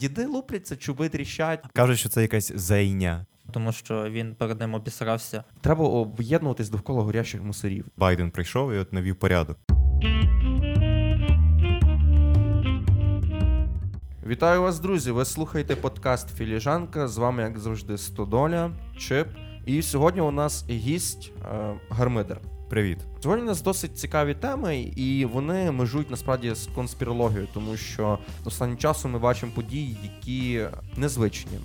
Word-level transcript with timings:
Діди 0.00 0.26
лупляться, 0.26 0.76
чуби 0.76 1.08
тріщать. 1.08 1.64
Кажуть, 1.74 1.98
що 1.98 2.08
це 2.08 2.22
якась 2.22 2.52
зайня. 2.54 3.26
тому 3.52 3.72
що 3.72 4.10
він 4.10 4.34
перед 4.34 4.60
ним 4.60 4.74
обісрався. 4.74 5.44
Треба 5.60 5.84
об'єднуватись 5.84 6.68
довкола 6.70 7.02
горящих 7.02 7.42
мусорів. 7.42 7.86
Байден 7.96 8.30
прийшов 8.30 8.72
і 8.72 8.78
от 8.78 8.92
навів 8.92 9.16
порядок. 9.16 9.58
Вітаю 14.26 14.62
вас, 14.62 14.80
друзі! 14.80 15.10
Ви 15.10 15.24
слухаєте 15.24 15.76
подкаст 15.76 16.36
Філіжанка. 16.36 17.08
З 17.08 17.16
вами, 17.18 17.42
як 17.42 17.58
завжди, 17.58 17.98
Стодоля, 17.98 18.70
Чип. 18.98 19.28
І 19.66 19.82
сьогодні 19.82 20.20
у 20.20 20.30
нас 20.30 20.64
гість 20.70 21.32
е, 21.42 21.80
Гармидер. 21.90 22.40
Привіт. 22.68 22.98
Сьогодні 23.22 23.44
у 23.44 23.46
нас 23.46 23.62
досить 23.62 23.98
цікаві 23.98 24.34
теми, 24.34 24.80
і 24.80 25.24
вони 25.24 25.70
межують 25.70 26.10
насправді 26.10 26.54
з 26.54 26.68
конспірологією, 26.74 27.48
тому 27.54 27.76
що 27.76 28.18
останнім 28.44 28.76
часом 28.76 29.12
ми 29.12 29.18
бачимо 29.18 29.52
події, 29.54 29.96
які 30.02 30.66
незвичні. 30.96 31.58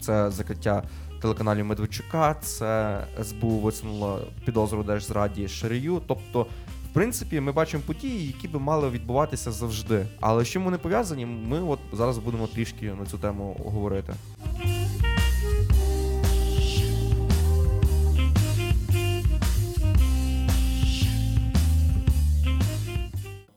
Це 0.00 0.30
закриття 0.30 0.82
телеканалів 1.22 1.64
Медведчука, 1.64 2.34
це 2.34 3.00
СБУ 3.24 3.48
висунуло 3.48 4.20
підозру 4.44 4.82
держзраді 4.82 5.48
Шарію. 5.48 6.02
Тобто, 6.06 6.42
в 6.90 6.94
принципі, 6.94 7.40
ми 7.40 7.52
бачимо 7.52 7.82
події, 7.86 8.26
які 8.26 8.48
би 8.48 8.58
мали 8.58 8.90
відбуватися 8.90 9.52
завжди. 9.52 10.06
Але 10.20 10.44
з 10.44 10.48
чим 10.48 10.64
вони 10.64 10.78
пов'язані, 10.78 11.26
ми 11.26 11.60
от 11.60 11.78
зараз 11.92 12.18
будемо 12.18 12.46
трішки 12.46 12.92
на 13.00 13.06
цю 13.06 13.18
тему 13.18 13.56
говорити. 13.64 14.14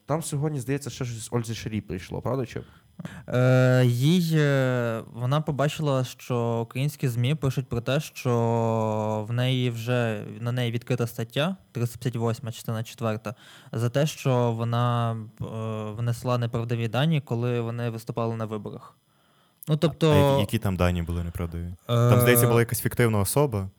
Там 0.10 0.24
сьогодні, 0.24 0.60
здається, 0.60 0.90
ще 0.90 1.06
щось 1.06 1.28
Ользі 1.32 1.56
Шарій 1.56 1.82
прийшло, 1.82 2.22
правда? 2.22 2.46
Чи? 2.46 2.62
Е, 3.28 3.84
їй 3.86 4.38
е, 4.38 5.04
вона 5.14 5.42
побачила, 5.42 6.04
що 6.04 6.60
українські 6.62 7.08
ЗМІ 7.08 7.36
пишуть 7.36 7.70
про 7.70 7.82
те, 7.82 8.00
що 8.00 9.26
в 9.30 9.34
неї 9.34 9.70
вже 9.70 10.24
на 10.40 10.52
неї 10.52 10.72
відкрита 10.72 11.08
стаття 11.08 11.56
358, 11.72 12.52
частина 12.52 12.84
4, 12.84 13.20
за 13.72 13.90
те, 13.90 14.08
що 14.08 14.52
вона 14.52 15.12
е, 15.42 15.46
внесла 15.98 16.38
неправдиві 16.38 16.88
дані, 16.88 17.22
коли 17.22 17.62
вони 17.62 17.90
виступали 17.90 18.36
на 18.36 18.46
виборах. 18.46 18.96
Ну, 19.68 19.78
тобто, 19.78 20.12
А 20.12 20.16
які, 20.16 20.40
які 20.40 20.60
там 20.60 20.76
дані 20.76 21.02
були 21.02 21.24
неправдиві? 21.24 21.74
Там, 21.86 22.18
е, 22.18 22.22
здається, 22.22 22.48
була 22.48 22.60
якась 22.60 22.82
фіктивна 22.82 23.20
особа 23.20 23.70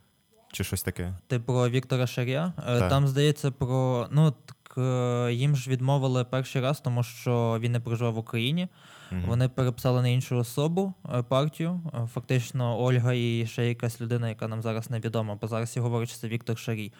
чи 0.52 0.64
щось 0.64 0.82
таке. 0.82 1.14
Ти 1.26 1.38
про 1.38 1.68
Віктора 1.68 2.06
Шаря. 2.06 2.52
Е, 2.68 2.78
Так. 2.78 2.90
Там 2.90 3.08
здається 3.08 3.50
про. 3.50 4.08
Ну, 4.10 4.34
так, 4.74 4.84
е, 4.84 5.32
їм 5.32 5.56
ж 5.56 5.70
відмовили 5.70 6.24
перший 6.24 6.62
раз, 6.62 6.80
тому 6.80 7.02
що 7.02 7.58
він 7.60 7.72
не 7.72 7.80
проживав 7.80 8.14
в 8.14 8.18
Україні. 8.18 8.68
Мгм. 9.12 9.24
Вони 9.26 9.48
переписали 9.48 10.02
на 10.02 10.08
іншу 10.08 10.36
особу 10.36 10.94
е, 11.14 11.22
партію. 11.22 11.80
Е, 11.94 12.06
Фактично, 12.06 12.80
Ольга 12.80 13.12
і 13.12 13.46
ще 13.46 13.68
якась 13.68 14.00
людина, 14.00 14.28
яка 14.28 14.48
нам 14.48 14.62
зараз 14.62 14.90
невідома, 14.90 15.38
бо 15.40 15.46
зараз 15.48 15.76
і 15.76 15.80
говорять, 15.80 16.08
що 16.08 16.18
це 16.18 16.28
Віктор 16.28 16.58
Шарій. 16.58 16.92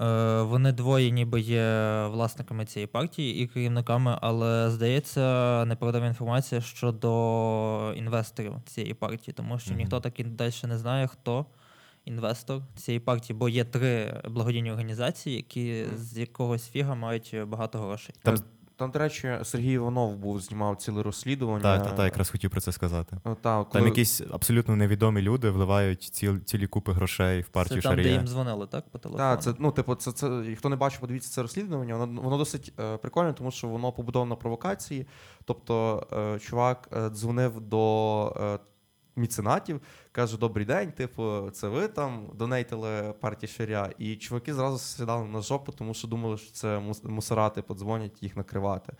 Е, 0.00 0.42
Вони 0.42 0.72
двоє 0.72 1.10
ніби 1.10 1.40
є 1.40 2.06
власниками 2.06 2.64
цієї 2.64 2.86
партії 2.86 3.42
і 3.42 3.46
керівниками, 3.46 4.18
але 4.20 4.70
здається, 4.70 5.64
неправдива 5.64 6.06
інформація 6.06 6.60
щодо 6.60 7.92
інвесторів 7.96 8.52
цієї 8.66 8.94
партії, 8.94 9.34
тому 9.36 9.58
що 9.58 9.70
Мгм. 9.70 9.78
ніхто 9.78 10.00
так 10.00 10.20
і 10.20 10.24
далі 10.24 10.52
не 10.64 10.78
знає, 10.78 11.06
хто 11.06 11.46
інвестор 12.06 12.62
цієї 12.76 13.00
партії, 13.00 13.36
бо 13.36 13.48
є 13.48 13.64
три 13.64 14.20
благодійні 14.30 14.70
організації, 14.70 15.36
які 15.36 15.86
з 15.96 16.18
якогось 16.18 16.68
фіга 16.68 16.94
мають 16.94 17.36
багато 17.46 17.78
грошей. 17.78 18.14
Там- 18.22 18.36
Там, 18.78 18.90
до 18.90 18.98
речі, 18.98 19.38
Сергій 19.42 19.72
Іванов 19.72 20.16
був 20.16 20.40
знімав 20.40 20.76
ціле 20.76 21.02
розслідування. 21.02 21.62
Так, 21.62 21.82
так, 21.82 21.96
так, 21.96 22.04
якраз 22.04 22.30
хотів 22.30 22.50
про 22.50 22.60
це 22.60 22.72
сказати. 22.72 23.16
Е, 23.26 23.36
та, 23.40 23.64
Там 23.64 23.86
якісь 23.86 24.22
абсолютно 24.30 24.76
невідомі 24.76 25.22
люди 25.22 25.50
вливають 25.50 26.02
ціл, 26.02 26.38
цілі 26.40 26.66
купи 26.66 26.92
грошей 26.92 27.40
в 27.40 27.48
партію 27.48 27.82
це 27.82 27.88
там, 27.88 27.96
де 27.96 28.12
їм 28.12 28.26
дзвонили, 28.26 28.66
так? 28.66 28.88
По 28.90 28.98
телефону. 28.98 29.30
Так, 29.30 29.42
це 29.42 29.54
ну, 29.58 29.70
типу, 29.72 29.94
це, 29.94 30.12
це 30.12 30.44
хто 30.58 30.68
не 30.68 30.76
бачив, 30.76 31.00
подивіться 31.00 31.30
це 31.30 31.42
розслідування. 31.42 31.96
Воно 31.96 32.22
воно 32.22 32.38
досить 32.38 32.72
е, 32.80 32.96
прикольне, 32.96 33.32
тому 33.32 33.50
що 33.50 33.68
воно 33.68 33.92
побудовано 33.92 34.28
на 34.28 34.36
провокації. 34.36 35.06
Тобто, 35.44 36.06
е, 36.12 36.38
чувак 36.38 36.88
е, 36.96 37.10
дзвонив 37.10 37.60
до 37.60 38.26
е, 38.40 38.58
міценатів, 39.16 39.80
каже: 40.12 40.38
Добрий 40.38 40.66
день, 40.66 40.92
типу, 40.92 41.50
це 41.50 41.68
ви 41.68 41.88
там 41.88 42.30
донейтили 42.34 43.12
партії 43.20 43.50
ширя. 43.50 43.90
І 43.98 44.16
чуваки 44.16 44.54
зразу 44.54 44.78
сідали 44.78 45.24
на 45.28 45.40
жопу, 45.40 45.72
тому 45.72 45.94
що 45.94 46.08
думали, 46.08 46.36
що 46.36 46.52
це 46.52 46.78
мус- 46.78 47.08
мусорати 47.08 47.62
подзвонять 47.62 48.22
їх 48.22 48.36
накривати. 48.36 48.92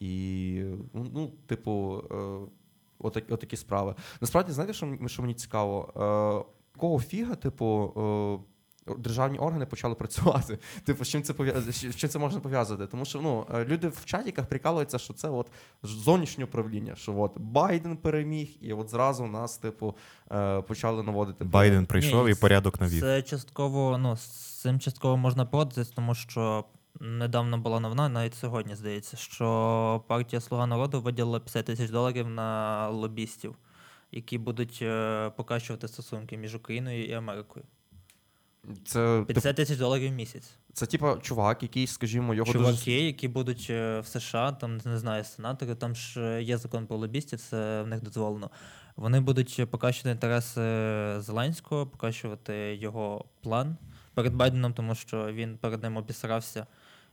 І 0.00 0.62
ну, 0.94 1.06
ну, 1.14 1.32
типу, 1.46 2.02
е, 2.10 2.50
отак, 2.98 3.24
отакі 3.28 3.56
справи. 3.56 3.94
Насправді, 4.20 4.52
знаєте, 4.52 4.74
що, 4.74 4.98
що 5.06 5.22
мені 5.22 5.34
цікаво? 5.34 6.46
Кого 6.76 7.00
фіга, 7.00 7.34
типу, 7.34 7.92
е, 7.96 8.49
державні 8.98 9.38
органи 9.38 9.66
почали 9.66 9.94
працювати? 9.94 10.58
Типу, 10.84 11.04
з 11.04 11.08
чим 11.08 11.22
це 11.22 11.32
пов'я... 11.32 11.60
з 11.60 11.96
чим 11.96 12.10
це 12.10 12.18
можна 12.18 12.40
пов'язати? 12.40 12.86
Тому 12.86 13.04
що 13.04 13.20
ну, 13.20 13.46
е, 13.54 13.64
люди 13.64 13.88
в 13.88 14.04
чатіках 14.04 14.46
прикалуються, 14.46 14.98
що 14.98 15.14
це 15.14 15.28
от 15.28 15.46
зовнішнє 15.82 16.44
управління, 16.44 16.94
що 16.96 17.20
от 17.20 17.38
Байден 17.38 17.96
переміг, 17.96 18.48
і 18.60 18.72
от 18.72 18.88
зразу 18.88 19.26
нас, 19.26 19.58
типу, 19.58 19.94
е, 20.32 20.60
почали 20.60 21.02
наводити. 21.02 21.44
Байден 21.44 21.86
прийшов 21.86 22.26
Ні, 22.26 22.32
і 22.32 22.34
порядок 22.34 22.80
навів. 22.80 23.00
Це 23.00 23.22
частково, 23.22 23.98
ну, 23.98 24.16
з 24.16 24.60
цим 24.60 24.80
частково 24.80 25.16
можна 25.16 25.46
погодитись, 25.46 25.88
тому 25.88 26.14
що 26.14 26.64
недавно 27.00 27.58
була 27.58 27.80
новина, 27.80 28.08
навіть 28.08 28.34
сьогодні 28.34 28.74
здається, 28.74 29.16
що 29.16 30.04
партія 30.06 30.40
Слуга 30.40 30.66
народу 30.66 31.00
виділила 31.00 31.38
50 31.40 31.66
тисяч 31.66 31.90
доларів 31.90 32.28
на 32.28 32.88
лобістів, 32.88 33.56
які 34.12 34.38
будуть 34.38 34.78
е, 34.82 35.30
покращувати 35.36 35.88
стосунки 35.88 36.36
між 36.36 36.54
Україною 36.54 37.04
і 37.04 37.12
Америкою. 37.12 37.64
Це, 38.84 39.18
типу, 39.18 39.26
50 39.26 39.56
тисяч 39.56 39.78
доларів 39.78 40.10
в 40.10 40.14
місяць. 40.14 40.50
це 40.72 40.86
типа 40.86 41.16
чувак, 41.22 41.62
який, 41.62 41.86
скажімо, 41.86 42.34
його 42.34 42.52
Чуваки, 42.52 42.76
дуже... 42.76 42.90
які 42.90 43.28
будуть 43.28 43.66
е, 43.70 44.00
в 44.00 44.06
США, 44.06 44.52
там 44.52 44.80
не 44.84 44.98
знаю, 44.98 45.24
сенатори, 45.24 45.74
там 45.74 45.94
ж 45.94 46.20
е, 46.20 46.42
є 46.42 46.58
закон 46.58 46.86
про 46.86 46.96
лобістів, 46.96 47.40
це 47.40 47.82
в 47.82 47.86
них 47.86 48.02
дозволено. 48.02 48.50
Вони 48.96 49.20
будуть 49.20 49.70
покращувати 49.70 50.10
інтереси 50.10 50.60
Зеленського, 51.20 51.86
покращувати 51.86 52.76
його 52.76 53.24
план 53.42 53.76
перед 54.14 54.34
Байденом, 54.34 54.72
тому 54.72 54.94
що 54.94 55.32
він 55.32 55.58
перед 55.58 55.82
ним 55.82 55.96
обісрався. 55.96 56.66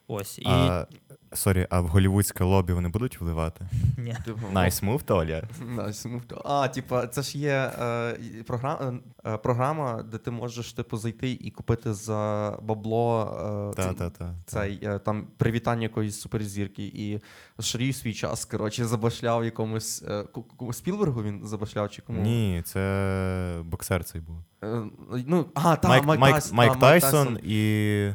Ось 0.09 0.40
і 0.40 0.44
А, 0.45 0.88
sorry, 1.33 1.67
а 1.69 1.81
в 1.81 1.88
голівудське 1.88 2.44
лобі 2.44 2.73
вони 2.73 2.90
будуть 2.90 3.22
вливати? 3.22 3.69
ні. 3.97 4.16
Nice 4.53 4.84
move, 4.85 5.01
Толя. 5.03 5.44
Nice 5.75 6.07
move. 6.12 6.41
А, 6.45 6.68
типа, 6.68 7.07
це 7.07 7.22
ж 7.22 7.38
є 7.38 7.72
е, 7.81 8.17
програма, 8.47 9.00
е, 9.25 9.38
програма, 9.38 10.03
де 10.03 10.17
ти 10.17 10.31
можеш 10.31 10.73
типу 10.73 10.97
зайти 10.97 11.31
і 11.31 11.51
купити 11.51 11.94
за 11.94 12.53
бабло 12.62 13.31
е, 13.73 13.75
Та, 13.75 13.94
та, 13.94 14.09
та. 14.09 14.35
цей 14.46 14.79
е, 14.84 15.00
там 15.00 15.28
привітання 15.38 15.81
якоїсь 15.84 16.19
суперзірки. 16.19 16.84
І 16.84 17.19
Шарій 17.59 17.94
свій 17.94 18.13
час, 18.13 18.46
коротше, 18.46 18.85
забашляв 18.85 19.46
якомусь 19.46 20.03
е, 20.03 20.23
Спілбергу 20.72 21.23
він 21.23 21.41
забашляв 21.47 21.90
чи 21.90 22.01
кому? 22.01 22.22
Ні, 22.22 22.62
це 22.66 23.59
боксер 23.66 24.03
цей 24.03 24.22
був. 24.22 24.38
Е, 24.63 24.81
ну, 25.28 25.46
а, 25.53 25.75
та, 25.75 25.88
Майк, 25.88 26.06
Майк, 26.06 26.19
Майк, 26.19 26.34
Тайсон, 26.34 26.56
Майк 26.57 26.73
та, 26.73 26.79
Тайсон 26.79 27.40
і. 27.44 28.12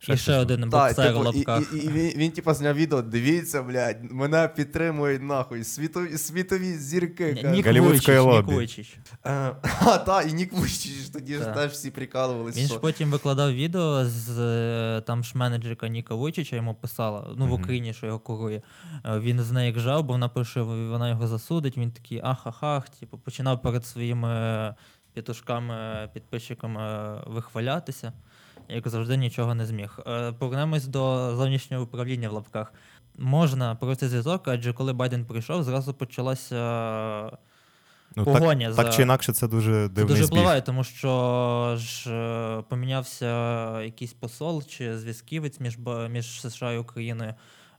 І 0.00 0.04
ще 0.04 0.16
хтось. 0.16 0.28
один 0.28 0.60
Та, 0.60 0.66
боксер 0.66 1.06
типу, 1.06 1.18
в 1.20 1.22
і, 1.22 1.36
лапках. 1.38 1.72
і, 1.74 1.76
і 1.76 1.88
він, 1.88 2.12
він 2.16 2.30
типу, 2.30 2.54
зняв 2.54 2.74
відео, 2.74 3.02
дивіться, 3.02 3.62
блядь, 3.62 4.12
мене 4.12 4.48
підтримують 4.48 5.22
нахуй. 5.22 5.64
Світові, 5.64 6.18
світові 6.18 6.72
зірки. 6.74 7.32
Ні- 7.44 7.50
Нік 7.50 7.66
Голлівудське 7.66 8.20
Вуйчич, 8.20 8.46
Нік. 8.46 8.54
Вуйчич. 8.54 8.98
Е, 9.26 9.30
а, 9.80 9.98
та, 9.98 10.22
і 10.22 10.32
Нік 10.32 10.52
Вуйчич, 10.52 11.08
тоді 11.12 11.34
ж 11.34 11.44
Та. 11.44 11.52
теж 11.52 11.72
всі 11.72 11.90
прикалувалися. 11.90 12.58
Він 12.60 12.66
що... 12.66 12.74
ж 12.74 12.80
потім 12.80 13.10
викладав 13.10 13.54
відео 13.54 14.04
з 14.04 14.38
е, 14.38 15.02
там 15.06 15.24
ж 15.24 15.32
менеджерка 15.38 15.88
Ніка 15.88 16.14
Вуйчича 16.14 16.56
йому 16.56 16.74
писала, 16.74 17.26
ну 17.36 17.44
в 17.44 17.48
Мгм. 17.48 17.60
Україні, 17.62 17.92
що 17.94 18.06
його 18.06 18.18
курує. 18.18 18.62
Е, 19.04 19.18
Він 19.18 19.40
з 19.40 19.50
неї 19.52 19.74
жав, 19.76 20.04
бо 20.04 20.12
вона 20.12 20.28
пише, 20.28 20.62
вона 20.62 21.08
його 21.08 21.26
засудить. 21.26 21.76
Він 21.78 21.90
такий 21.90 22.20
ах-ах-ах, 22.24 22.88
типу, 23.00 23.18
починав 23.18 23.62
перед 23.62 23.86
своїми 23.86 24.74
пітушками, 25.14 26.08
підписчиками 26.14 27.14
вихвалятися. 27.26 28.12
Як 28.68 28.88
завжди, 28.88 29.16
нічого 29.16 29.54
не 29.54 29.66
зміг. 29.66 29.98
Е, 30.06 30.32
Повернемось 30.32 30.86
до 30.86 31.36
зовнішнього 31.36 31.84
управління 31.84 32.28
в 32.28 32.32
лапках. 32.32 32.72
Можна 33.18 33.74
провести 33.74 34.08
зв'язок, 34.08 34.48
адже 34.48 34.72
коли 34.72 34.92
Байден 34.92 35.24
прийшов, 35.24 35.62
зразу 35.62 35.94
почалася 35.94 37.38
Ну, 38.16 38.24
погоня 38.24 38.66
так, 38.66 38.74
за 38.74 38.82
так 38.82 38.94
чи 38.94 39.02
інакше, 39.02 39.32
це 39.32 39.48
дуже 39.48 39.90
це 39.96 40.04
дуже 40.04 40.24
впливає, 40.24 40.60
тому 40.60 40.84
що 40.84 41.74
ж 41.78 42.10
е, 42.12 42.62
помінявся 42.68 43.80
якийсь 43.82 44.12
посол 44.12 44.62
чи 44.64 44.98
зв'язківець 44.98 45.60
між, 45.60 45.78
між 46.10 46.40
США 46.40 46.72
і 46.72 46.78
Україною. 46.78 47.34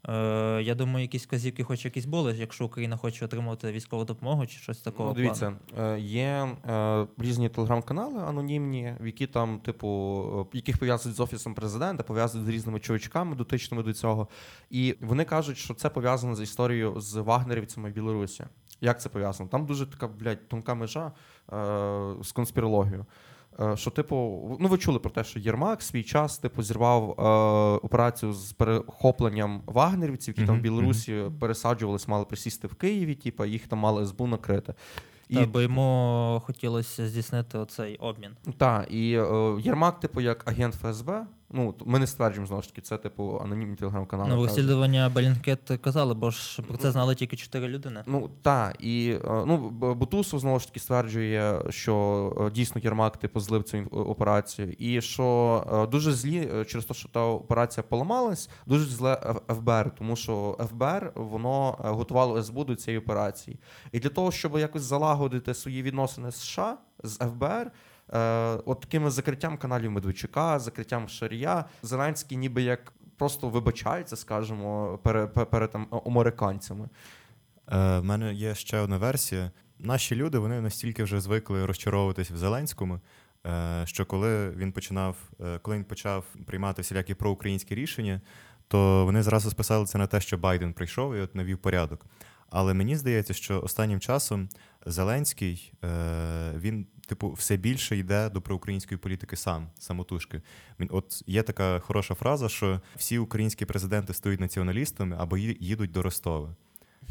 Е, 0.08 0.62
я 0.64 0.76
думаю, 0.76 1.02
якісь 1.02 1.26
вказівки 1.26 1.64
хоч 1.64 1.86
якісь 1.86 2.06
були, 2.06 2.36
якщо 2.38 2.66
Україна 2.66 2.98
хоче 2.98 3.26
отримувати 3.26 3.72
військову 3.72 4.06
допомогу 4.06 4.48
чи 4.48 4.60
щось 4.60 4.78
такого. 4.78 5.10
Ну, 5.10 5.16
дивіться, 5.16 5.58
плану. 5.76 5.94
е, 5.94 6.00
є 6.00 6.56
е, 6.70 7.08
різні 7.18 7.50
телеграм-канали 7.50 8.22
анонімні, 8.22 8.96
в 9.00 9.06
які 9.06 9.28
там, 9.28 9.60
типу, 9.60 10.48
е, 10.54 10.58
яких 10.58 10.78
пов'язують 10.78 11.18
з 11.18 11.20
офісом 11.20 11.54
президента, 11.54 12.04
пов'язують 12.04 12.48
з 12.48 12.50
різними 12.50 12.80
чувачками, 12.80 13.36
дотичними 13.36 13.84
до 13.84 13.94
цього. 13.94 14.28
І 14.70 14.96
вони 15.02 15.26
кажуть, 15.26 15.58
що 15.58 15.74
це 15.74 15.90
пов'язано 15.90 16.36
з 16.36 16.42
історією 16.42 17.02
з 17.02 17.16
вагнерівцями 17.16 17.90
в 17.90 17.94
Білорусі. 17.94 18.44
Як 18.82 19.02
це 19.02 19.10
пов'язано? 19.10 19.50
Там 19.50 19.66
дуже 19.66 19.86
така, 19.86 20.08
блядь, 20.08 20.48
тонка 20.48 20.76
межа 20.76 21.08
е, 21.08 21.12
з 22.24 22.32
конспірологією. 22.32 23.06
Е, 23.62 23.78
що, 23.78 23.92
типу, 23.92 24.16
ну 24.60 24.68
ви 24.68 24.78
чули 24.78 25.00
про 25.00 25.12
те, 25.12 25.24
що 25.24 25.40
Єрмак 25.40 25.82
свій 25.82 26.04
час 26.04 26.38
типу 26.38 26.64
зірвав 26.64 27.12
е, 27.12 27.24
операцію 27.86 28.34
з 28.34 28.54
перехопленням 28.54 29.62
вагнерівців, 29.66 30.34
які 30.38 30.48
там 30.48 30.60
в 30.60 30.62
Білорусі 30.62 31.24
пересаджувались, 31.40 32.08
мали 32.08 32.26
присісти 32.26 32.68
в 32.68 32.76
Києві, 32.76 33.16
типу, 33.16 33.46
їх 33.46 33.68
там 33.68 33.80
мали 33.80 34.06
СБУ 34.06 34.28
накрити. 34.28 34.74
І 35.30 35.36
Та, 35.36 35.46
бо 35.46 35.62
йому 35.62 36.42
хотілося 36.46 37.08
здійснити 37.08 37.58
оцей 37.58 37.98
обмін. 37.98 38.32
Так, 38.58 38.88
і 38.92 39.14
е, 39.14 39.56
Єрмак, 39.60 40.00
типу, 40.00 40.22
як 40.22 40.50
агент 40.50 40.76
ФСБ. 40.76 41.26
Ну, 41.52 41.76
ми 41.86 42.00
не 42.00 42.08
стверджуємо 42.08 42.48
знову 42.48 42.62
ж 42.62 42.70
таки, 42.70 42.82
це 42.82 42.98
типу 42.98 43.40
анонімні 43.44 43.76
телеграм-канали. 43.76 44.30
Ну, 44.30 44.36
розслідування 44.36 45.10
Белінкет 45.10 45.72
казали, 45.82 46.14
бо 46.14 46.32
ж 46.32 46.62
про 46.62 46.78
це 46.78 46.92
знали 46.92 47.16
тільки 47.16 47.36
чотири 47.36 47.68
людини. 47.68 48.04
Ну 48.08 48.30
так, 48.42 48.76
і 48.80 49.18
е, 49.26 49.44
ну 49.46 49.70
Бутусов 49.70 50.40
знову 50.40 50.60
ж 50.60 50.68
таки 50.68 50.80
стверджує, 50.80 51.62
що 51.70 52.48
е, 52.48 52.52
дійсно 52.52 52.82
Єрмак 52.84 53.18
типу 53.18 53.40
злив 53.40 53.64
цю 53.64 53.78
операцію, 53.92 54.72
і 54.72 55.02
що 55.02 55.64
е, 55.74 55.92
дуже 55.92 56.12
злі 56.12 56.66
через 56.68 56.86
те, 56.86 56.94
що 56.94 57.10
та 57.10 57.20
операція 57.20 57.84
поламалась, 57.84 58.50
дуже 58.66 58.86
зле 58.86 59.36
ФБР, 59.48 59.92
тому 59.98 60.16
що 60.16 60.58
ФБР 60.70 61.12
воно 61.16 61.76
готувало 61.80 62.44
СБУ 62.44 62.64
до 62.64 62.76
цієї 62.76 63.00
операції. 63.00 63.60
І 63.92 64.00
для 64.00 64.10
того, 64.10 64.32
щоб 64.32 64.58
якось 64.58 64.82
залагодити 64.82 65.54
свої 65.54 65.82
відносини 65.82 66.32
з 66.32 66.36
США 66.36 66.78
з 67.04 67.18
ФБР. 67.18 67.72
Е, 68.14 68.20
от 68.66 68.80
такими 68.80 69.12
закриттям 69.12 69.58
каналів 69.58 69.92
Медведчука, 69.92 70.60
закриттям 70.60 71.10
Шарія, 71.10 71.66
Зеленський 71.84 72.38
ніби 72.38 72.62
як 72.62 72.94
просто 73.18 73.50
вибачається, 73.50 74.16
скажімо, 74.16 75.00
перед, 75.04 75.34
перед 75.50 75.72
там, 75.72 75.88
американцями. 76.06 76.90
Е, 77.72 78.00
в 78.00 78.04
мене 78.04 78.34
є 78.34 78.56
ще 78.56 78.80
одна 78.80 78.98
версія. 78.98 79.52
Наші 79.80 80.16
люди 80.16 80.38
вони 80.38 80.62
настільки 80.62 81.04
вже 81.04 81.22
звикли 81.22 81.66
розчаровуватись 81.66 82.32
в 82.32 82.38
Зеленському, 82.38 83.00
е, 83.48 83.82
що 83.86 84.06
коли 84.06 84.50
він 84.50 84.72
починав, 84.72 85.16
е, 85.42 85.60
коли 85.62 85.78
він 85.78 85.84
почав 85.84 86.26
приймати 86.46 86.82
всілякі 86.82 87.14
проукраїнські 87.14 87.76
рішення, 87.76 88.22
то 88.68 89.06
вони 89.06 89.24
зразу 89.24 89.52
списали 89.52 89.86
це 89.86 89.98
на 89.98 90.08
те, 90.08 90.22
що 90.22 90.38
Байден 90.38 90.74
прийшов 90.74 91.16
і 91.16 91.22
от 91.22 91.36
навів 91.36 91.58
порядок. 91.58 92.06
Але 92.50 92.74
мені 92.74 92.96
здається, 92.96 93.34
що 93.34 93.62
останнім 93.62 94.00
часом 94.00 94.50
Зеленський 94.86 95.74
він, 96.56 96.88
типу, 97.10 97.32
все 97.32 97.58
більше 97.58 97.98
йде 97.98 98.30
до 98.30 98.42
проукраїнської 98.42 98.98
політики 98.98 99.36
сам, 99.36 99.68
самотужки. 99.80 100.42
От 100.90 101.24
є 101.28 101.44
така 101.44 101.80
хороша 101.80 102.16
фраза, 102.16 102.50
що 102.50 102.82
всі 102.96 103.18
українські 103.18 103.66
президенти 103.66 104.14
стають 104.14 104.40
націоналістами 104.40 105.16
або 105.20 105.38
їдуть 105.38 105.92
до 105.92 106.02
Ростова. 106.02 106.56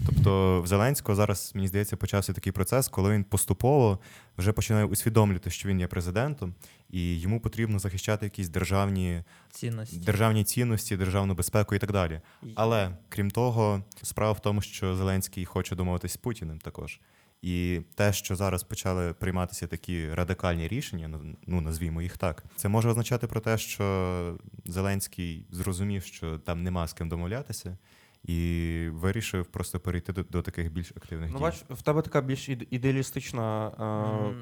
Тобто 0.06 0.60
в 0.62 0.66
Зеленського 0.66 1.16
зараз, 1.16 1.52
мені 1.54 1.68
здається, 1.68 1.96
почався 1.96 2.32
такий 2.32 2.52
процес, 2.52 2.88
коли 2.88 3.12
він 3.12 3.24
поступово 3.24 3.98
вже 4.38 4.52
починає 4.52 4.84
усвідомлювати, 4.84 5.50
що 5.50 5.68
він 5.68 5.80
є 5.80 5.86
президентом, 5.86 6.54
і 6.90 7.20
йому 7.20 7.40
потрібно 7.40 7.78
захищати 7.78 8.26
якісь 8.26 8.48
державні, 8.48 9.22
Цінності. 9.50 9.96
державні 9.96 10.44
цінності, 10.44 10.96
державну 10.96 11.34
безпеку 11.34 11.74
і 11.74 11.78
так 11.78 11.92
далі. 11.92 12.20
Але 12.54 12.96
крім 13.08 13.30
того, 13.30 13.84
справа 14.02 14.32
в 14.32 14.40
тому, 14.40 14.62
що 14.62 14.96
Зеленський 14.96 15.44
хоче 15.44 15.76
домовитись 15.76 16.12
з 16.12 16.16
Путіним 16.16 16.58
також. 16.58 17.00
І 17.43 17.81
те, 17.94 18.12
що 18.12 18.37
зараз 18.37 18.62
почали 18.62 19.14
прийматися 19.14 19.67
такі 19.67 20.14
радикальні 20.14 20.69
рішення, 20.69 21.08
ну, 21.08 21.37
ну 21.46 21.61
назвімо 21.61 22.02
їх 22.02 22.17
так, 22.17 22.44
це 22.56 22.69
може 22.69 22.88
означати 22.88 23.26
про 23.26 23.40
те, 23.40 23.58
що 23.58 24.38
Зеленський 24.67 25.46
зрозумів, 25.50 26.05
що 26.05 26.38
там 26.38 26.62
нема 26.62 26.87
з 26.87 26.93
ким 26.93 27.08
домовлятися, 27.08 27.79
і 28.25 28.88
вирішив 28.93 29.47
просто 29.47 29.81
перейти 29.81 30.12
до, 30.12 30.23
до 30.23 30.43
таких 30.43 30.73
більш 30.73 30.91
активних 30.97 31.31
Ну, 31.32 31.37
дій. 31.38 31.43
бач, 31.43 31.65
в 31.70 31.82
тебе 31.82 32.03
така 32.03 32.20
більш 32.20 32.49
іде- 32.49 32.67
ідеалістична. 32.70 33.67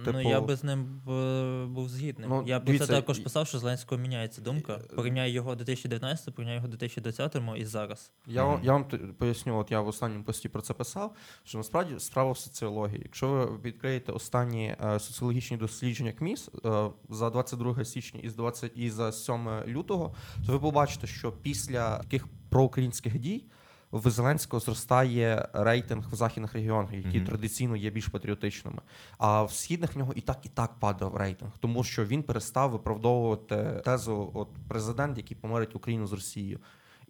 Е, 0.00 0.04
типу, 0.04 0.18
Ну, 0.22 0.30
я 0.30 0.40
би 0.40 0.56
з 0.56 0.64
ним 0.64 0.84
б- 1.06 1.66
був 1.74 1.88
згідним. 1.88 2.28
Ну, 2.30 2.44
я 2.46 2.60
б 2.60 2.64
дивіться, 2.64 2.86
це 2.86 2.92
також 2.92 3.18
писав, 3.18 3.46
що 3.46 3.58
Зеленського 3.58 4.00
міняється 4.00 4.42
думка. 4.42 4.80
Е, 4.92 4.94
Порівняй 4.96 5.30
його 5.30 5.54
2019, 5.54 6.34
порівняй 6.34 6.56
його 6.56 6.68
2020 6.68 7.56
і 7.56 7.64
зараз. 7.64 8.10
Я, 8.26 8.44
вам- 8.44 8.60
я 8.64 8.72
вам 8.72 8.84
поясню, 9.18 9.58
от 9.58 9.70
я 9.70 9.80
в 9.80 9.88
останньому 9.88 10.24
пості 10.24 10.48
про 10.48 10.62
це 10.62 10.74
писав, 10.74 11.16
що 11.44 11.58
насправді 11.58 11.94
справа 11.98 12.32
в 12.32 12.38
соціології. 12.38 13.00
Якщо 13.04 13.28
ви 13.28 13.58
відкриєте 13.64 14.12
останні 14.12 14.76
е, 14.84 14.98
соціологічні 14.98 15.56
дослідження 15.56 16.12
КМІС 16.12 16.48
е, 16.64 16.90
за 17.08 17.30
22 17.30 17.84
січня 17.84 18.20
і 18.22 18.28
з 18.28 18.34
20, 18.36 18.72
і 18.74 18.90
за 18.90 19.12
7 19.12 19.48
лютого, 19.66 20.14
то 20.46 20.52
ви 20.52 20.58
побачите, 20.58 21.06
що 21.06 21.32
після 21.32 21.98
таких 21.98 22.26
проукраїнських 22.50 23.18
дій 23.18 23.44
в 23.92 24.10
Зеленського 24.10 24.60
зростає 24.60 25.48
рейтинг 25.52 26.08
в 26.10 26.14
західних 26.14 26.52
регіонах, 26.54 26.92
які 26.92 27.16
Мгм. 27.18 27.26
традиційно 27.26 27.76
є 27.76 27.90
більш 27.90 28.06
патріотичними. 28.06 28.78
А 29.18 29.42
в 29.42 29.52
східних 29.52 29.94
в 29.94 29.98
нього 29.98 30.12
і 30.16 30.20
так 30.20 30.38
і 30.46 30.48
так 30.48 30.74
падав 30.80 31.16
рейтинг, 31.16 31.52
тому 31.60 31.84
що 31.84 32.04
він 32.04 32.22
перестав 32.22 32.70
виправдовувати 32.70 33.82
тезу 33.84 34.30
от 34.34 34.48
президент, 34.68 35.16
який 35.16 35.36
помирить 35.36 35.76
Україну 35.76 36.06
з 36.06 36.12
Росією. 36.12 36.60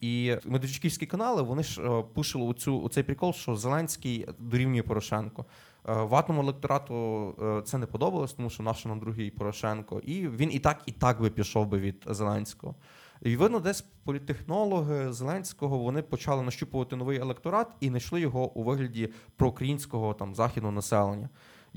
І 0.00 0.36
медведчуківські 0.44 1.06
канали 1.06 1.42
вони 1.42 1.62
ж 1.62 1.82
е, 1.82 2.04
пушили 2.14 2.44
оцю 2.44 2.82
оцей 2.82 3.02
прикол, 3.02 3.32
що 3.32 3.56
Зеленський 3.56 4.26
дорівнює 4.38 4.82
Порошенко. 4.82 5.44
Е, 5.88 5.92
Ватному 5.92 6.42
електорату 6.42 6.94
е, 7.42 7.62
це 7.62 7.78
не 7.78 7.86
подобалось, 7.86 8.32
тому 8.32 8.50
що 8.50 8.62
наш 8.62 8.84
нам 8.84 9.00
другий 9.00 9.30
Порошенко, 9.30 10.00
і 10.04 10.28
він 10.28 10.52
і 10.52 10.58
так, 10.58 10.82
і 10.86 10.92
так 10.92 11.20
би 11.20 11.30
пішов 11.30 11.66
би 11.66 11.78
від 11.78 12.04
Зеленського. 12.06 12.74
І 13.22 13.36
видно, 13.36 13.60
десь 13.60 13.84
політтехнологи 14.04 15.12
Зеленського 15.12 15.78
вони 15.78 16.02
почали 16.02 16.42
нащупувати 16.42 16.96
новий 16.96 17.18
електорат 17.18 17.68
і 17.80 17.88
знайшли 17.88 18.20
його 18.20 18.52
у 18.52 18.62
вигляді 18.62 19.08
проукраїнського 19.36 20.14
там 20.14 20.34
західного 20.34 20.72
населення. 20.72 21.28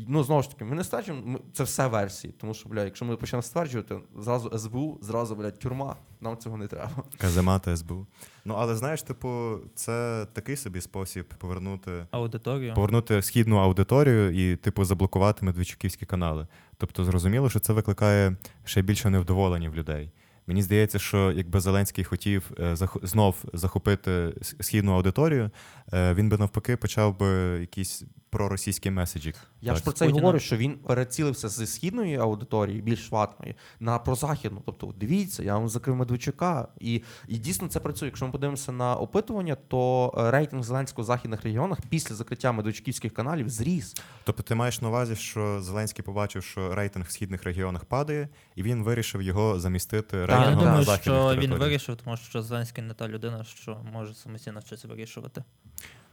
Ну, 0.08 0.24
знову 0.24 0.42
ж 0.42 0.50
таки, 0.52 0.66
ми 0.66 0.76
не 0.76 0.84
стверджуємо, 0.84 1.28
ми- 1.28 1.40
це 1.54 1.64
все 1.64 1.88
версії, 1.88 2.34
тому 2.38 2.54
що, 2.54 2.70
бля, 2.70 2.84
якщо 2.84 3.06
ми 3.06 3.16
почнемо 3.18 3.42
стверджувати, 3.42 3.98
зразу 4.18 4.58
СБУ, 4.60 4.98
зразу, 5.02 5.36
блядь, 5.36 5.60
тюрма, 5.60 5.96
нам 6.22 6.38
цього 6.38 6.58
не 6.58 6.68
треба. 6.68 6.92
Каземата 7.18 7.78
СБУ. 7.78 8.08
Ну 8.46 8.54
але 8.58 8.76
знаєш, 8.76 9.02
типу, 9.04 9.56
це 9.76 10.26
такий 10.34 10.56
собі 10.56 10.82
спосіб 10.82 11.26
повернути 11.38 11.92
Аудиторію. 12.12 12.74
повернути 12.74 13.22
східну 13.22 13.58
аудиторію 13.58 14.52
і, 14.52 14.56
типу, 14.56 14.86
заблокувати 14.86 15.46
медведчуківські 15.46 16.06
канали. 16.06 16.48
Тобто, 16.78 17.06
зрозуміло, 17.06 17.50
що 17.50 17.60
це 17.60 17.74
викликає 17.74 18.36
ще 18.66 18.82
більше 18.82 19.10
невдоволення 19.10 19.70
в 19.70 19.76
людей. 19.76 20.12
Мені 20.50 20.62
здається, 20.62 21.00
що 21.00 21.32
якби 21.32 21.60
Зеленський 21.60 22.04
хотів 22.04 22.52
е, 22.60 22.76
знов 23.04 23.36
захопити 23.54 24.34
східну 24.42 24.94
аудиторію, 24.94 25.52
е, 25.94 26.14
він 26.14 26.30
би 26.30 26.38
навпаки 26.38 26.78
почав 26.78 27.20
би 27.20 27.28
якісь 27.60 28.04
проросійські 28.30 28.92
меседжі. 28.92 29.34
Я 29.62 29.76
ж 29.76 29.84
про 29.84 29.92
це 29.92 30.08
й 30.08 30.12
говорю, 30.12 30.40
що 30.40 30.58
він 30.58 30.78
перецілився 30.78 31.50
зі 31.50 31.68
східної 31.68 32.16
аудиторії, 32.16 32.82
більш 32.82 33.12
ватної, 33.12 33.56
на 33.80 34.00
прозахідну. 34.00 34.62
Тобто, 34.66 34.94
дивіться, 34.98 35.44
я 35.44 35.58
вам 35.58 35.70
закрив 35.70 35.96
Медведчука. 35.96 36.68
І, 36.80 37.04
і 37.28 37.38
дійсно 37.38 37.68
це 37.68 37.80
працює. 37.80 38.08
Якщо 38.08 38.26
ми 38.26 38.32
подивимося 38.32 38.72
на 38.72 38.96
опитування, 38.96 39.58
то 39.68 40.14
е, 40.18 40.32
рейтинг 40.32 40.64
Зеленського 40.64 41.04
в 41.04 41.06
західних 41.06 41.44
регіонах 41.44 41.78
після 41.90 42.16
закриття 42.16 42.52
медведчуківських 42.52 43.14
каналів 43.14 43.50
зріс. 43.50 43.96
Тобто, 44.24 44.44
ти 44.44 44.56
маєш 44.56 44.82
на 44.82 44.88
увазі, 44.88 45.16
що 45.16 45.62
Зеленський 45.62 46.06
побачив, 46.06 46.44
що 46.44 46.76
рейтинг 46.76 47.06
в 47.06 47.12
східних 47.12 47.44
регіонах 47.44 47.86
падає, 47.86 48.30
і 48.56 48.64
він 48.64 48.84
вирішив 48.84 49.22
його 49.22 49.60
замістити 49.60 50.18
Я 50.18 50.26
рейтингом 50.26 50.56
на 50.56 50.62
думаю, 50.62 50.84
західних 50.84 51.22
що 51.22 51.36
він 51.36 51.54
вирішив, 51.54 51.96
тому 51.96 52.18
що 52.18 52.42
Зеленський 52.42 52.84
не 52.84 52.94
та 52.94 53.08
людина, 53.08 53.44
що 53.44 53.78
може 53.94 54.14
самостійно 54.14 54.62
щось 54.62 54.86
вирішувати. 54.86 55.44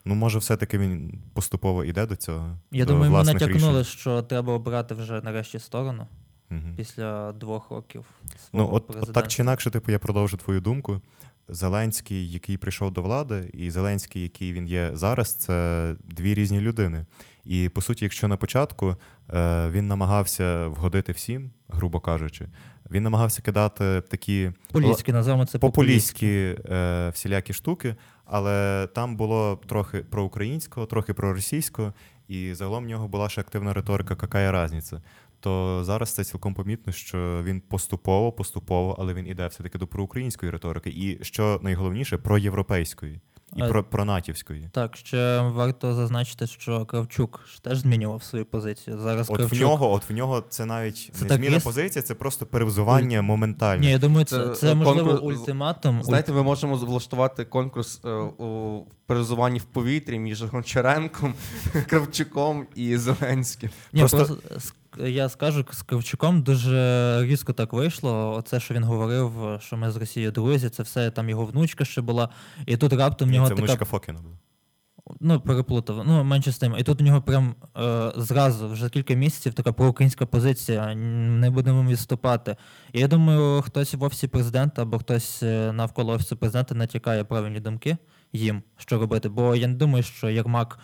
Ну, 0.09 0.15
може, 0.15 0.39
все-таки 0.39 0.79
він 0.79 1.23
поступово 1.33 1.85
йде 1.85 2.07
до 2.07 2.17
цього. 2.17 2.59
Я 2.73 2.85
до 2.85 2.93
думаю, 2.93 3.13
ми 3.13 3.25
натякнули, 3.25 3.81
рішень. 3.81 3.99
що 3.99 4.23
треба 4.23 4.53
обрати 4.53 4.95
вже 4.95 5.21
нарешті 5.21 5.59
сторону 5.59 6.07
угу. 6.51 6.61
після 6.77 7.33
двох 7.33 7.71
років. 7.71 8.05
Ну, 8.53 8.67
от, 8.67 8.75
от 8.75 8.87
президентства. 8.87 9.23
так 9.23 9.31
чи 9.31 9.43
інакше, 9.43 9.71
типу, 9.71 9.93
я 9.93 9.99
продовжу 9.99 10.37
твою 10.37 10.61
думку. 10.61 11.01
Зеленський, 11.49 12.33
який 12.33 12.57
прийшов 12.57 12.93
до 12.93 13.03
влади, 13.03 13.51
і 13.53 13.71
Зеленський, 13.71 14.23
який 14.23 14.53
він 14.53 14.67
є 14.67 14.91
зараз, 14.95 15.35
це 15.35 15.95
дві 16.05 16.35
різні 16.35 16.61
людини. 16.61 17.07
І 17.45 17.69
по 17.69 17.81
суті, 17.81 18.05
якщо 18.05 18.29
на 18.29 18.37
початку 18.37 18.97
е, 19.35 19.71
він 19.71 19.87
намагався 19.87 20.69
вгодити 20.69 21.13
всім, 21.13 21.51
грубо 21.69 22.01
кажучи, 22.01 22.49
він 22.91 23.03
намагався 23.03 23.43
кидати 23.43 24.03
такі 24.09 24.53
Популістські, 24.73 25.13
називаємо 25.13 25.47
це 25.47 25.59
популістські 25.59 26.57
е, 26.71 27.11
всілякі 27.15 27.53
штуки, 27.53 27.97
але 28.25 28.89
там 28.95 29.17
було 29.17 29.61
трохи 29.67 29.99
проукраїнського, 29.99 30.87
трохи 30.87 31.15
проросійського, 31.15 31.93
і 32.29 32.55
загалом 32.55 32.85
в 32.85 32.89
нього 32.89 33.09
була 33.09 33.29
ще 33.29 33.41
активна 33.41 33.73
риторика, 33.73 34.17
яка 34.23 34.41
є 34.41 34.65
різниця. 34.65 35.03
То 35.47 35.85
зараз 35.85 36.15
це 36.15 36.25
цілком 36.25 36.55
помітно, 36.55 36.93
що 36.93 37.43
він 37.45 37.61
поступово, 37.61 38.33
поступово, 38.33 38.97
але 38.99 39.15
він 39.15 39.27
іде 39.27 39.47
все-таки 39.47 39.79
до 39.79 39.87
проукраїнської 39.87 40.53
риторики, 40.53 40.91
і 40.91 41.19
що 41.25 41.61
найголовніше, 41.63 42.19
проєвропейської. 42.19 43.21
і 43.57 43.63
Е, 43.63 43.69
про, 43.69 43.85
про 43.85 44.05
натівської. 44.05 44.69
Так, 44.73 44.97
ще 44.97 45.41
варто 45.41 45.95
зазначити, 45.95 46.47
що 46.47 46.87
Кравчук 46.87 47.41
теж 47.63 47.79
змінював 47.79 48.23
свою 48.23 48.45
позицію. 48.45 48.99
Зараз 48.99 49.31
От 49.31 49.37
Кравчук... 49.37 49.59
в 49.59 49.63
нього, 49.63 49.93
от 49.93 50.11
в 50.11 50.13
нього 50.13 50.45
це 50.49 50.65
навіть 50.65 51.11
Це 51.15 51.23
не 51.23 51.29
так 51.29 51.39
зміна 51.39 51.55
є? 51.55 51.61
позиції, 51.61 52.03
це 52.03 52.15
просто 52.15 52.47
перевзування 52.47 53.23
моментально. 53.23 53.81
Ні, 53.81 53.91
я 53.91 53.99
думаю, 53.99 54.25
це, 54.25 54.49
Це, 54.49 54.55
це, 54.55 54.73
е, 54.73 54.75
можливо 54.75 55.11
конкурс- 55.13 55.23
ультиматум. 55.23 56.03
Знаєте, 56.03 56.33
ми 56.33 56.43
можемо 56.43 56.77
влаштувати 56.77 57.45
конкурс 57.45 58.01
е, 58.05 58.11
у 58.15 58.83
перезуванні 59.07 59.59
в 59.59 59.65
повітрі 59.65 60.19
між 60.19 60.43
Гончаренком, 60.43 61.35
Кравчуком 61.89 62.67
і 62.75 62.97
Зеленським. 62.97 63.71
Ні, 63.93 64.01
Просто- 64.01 64.19
просто... 64.19 64.73
я 64.99 65.29
скажу, 65.29 65.65
з 65.71 65.83
Кравчуком 65.83 66.43
дуже 66.43 67.19
різко 67.25 67.53
так 67.53 67.73
вийшло. 67.73 68.35
Оце, 68.39 68.61
що 68.61 68.75
він 68.75 68.85
говорив, 68.85 69.33
що 69.61 69.77
ми 69.77 69.91
з 69.91 69.97
Росією 69.97 70.33
друзі, 70.33 70.69
це 70.69 70.83
все 70.83 71.11
там 71.11 71.29
його 71.29 71.45
внучка 71.45 71.85
ще 71.85 72.01
була. 72.01 72.29
І 72.67 72.77
тут 72.77 72.93
раптом 72.93 73.29
в 73.29 73.33
нього 73.33 73.49
це 73.49 73.55
така 73.55 73.67
внучка 73.67 73.85
Фокіна 73.85 74.21
була. 74.21 74.37
Ну, 75.21 75.41
переплутав. 75.41 76.03
Ну, 76.07 76.25
менше 76.25 76.53
з 76.53 76.59
тим. 76.59 76.75
І 76.79 76.83
тут 76.83 77.01
у 77.01 77.05
нього 77.05 77.23
прям 77.23 77.55
е, 77.77 78.13
зразу, 78.17 78.69
вже 78.69 78.89
кілька 78.89 79.15
місяців, 79.15 79.55
така 79.55 79.73
проукраїнська 79.73 80.27
позиція. 80.27 80.95
Не 80.95 81.51
будемо 81.51 81.91
відступати. 81.91 82.57
І 82.93 83.01
я 83.01 83.09
думаю, 83.09 83.63
хтось 83.63 83.95
в 83.95 84.03
офісі 84.03 84.29
президента 84.29 84.83
або 84.83 84.99
хтось 84.99 85.43
е, 85.43 85.73
навколо 85.73 86.13
офісу 86.13 86.37
президента 86.37 86.75
натякає 86.75 87.25
правильні 87.25 87.61
думки 87.61 87.97
їм, 88.33 88.63
що 88.77 88.99
робити. 88.99 89.29
Бо 89.29 89.57
я 89.57 89.69
не 89.69 89.75
думаю, 89.75 90.03
що 90.03 90.29
Єрмак 90.29 90.79
е, 90.79 90.83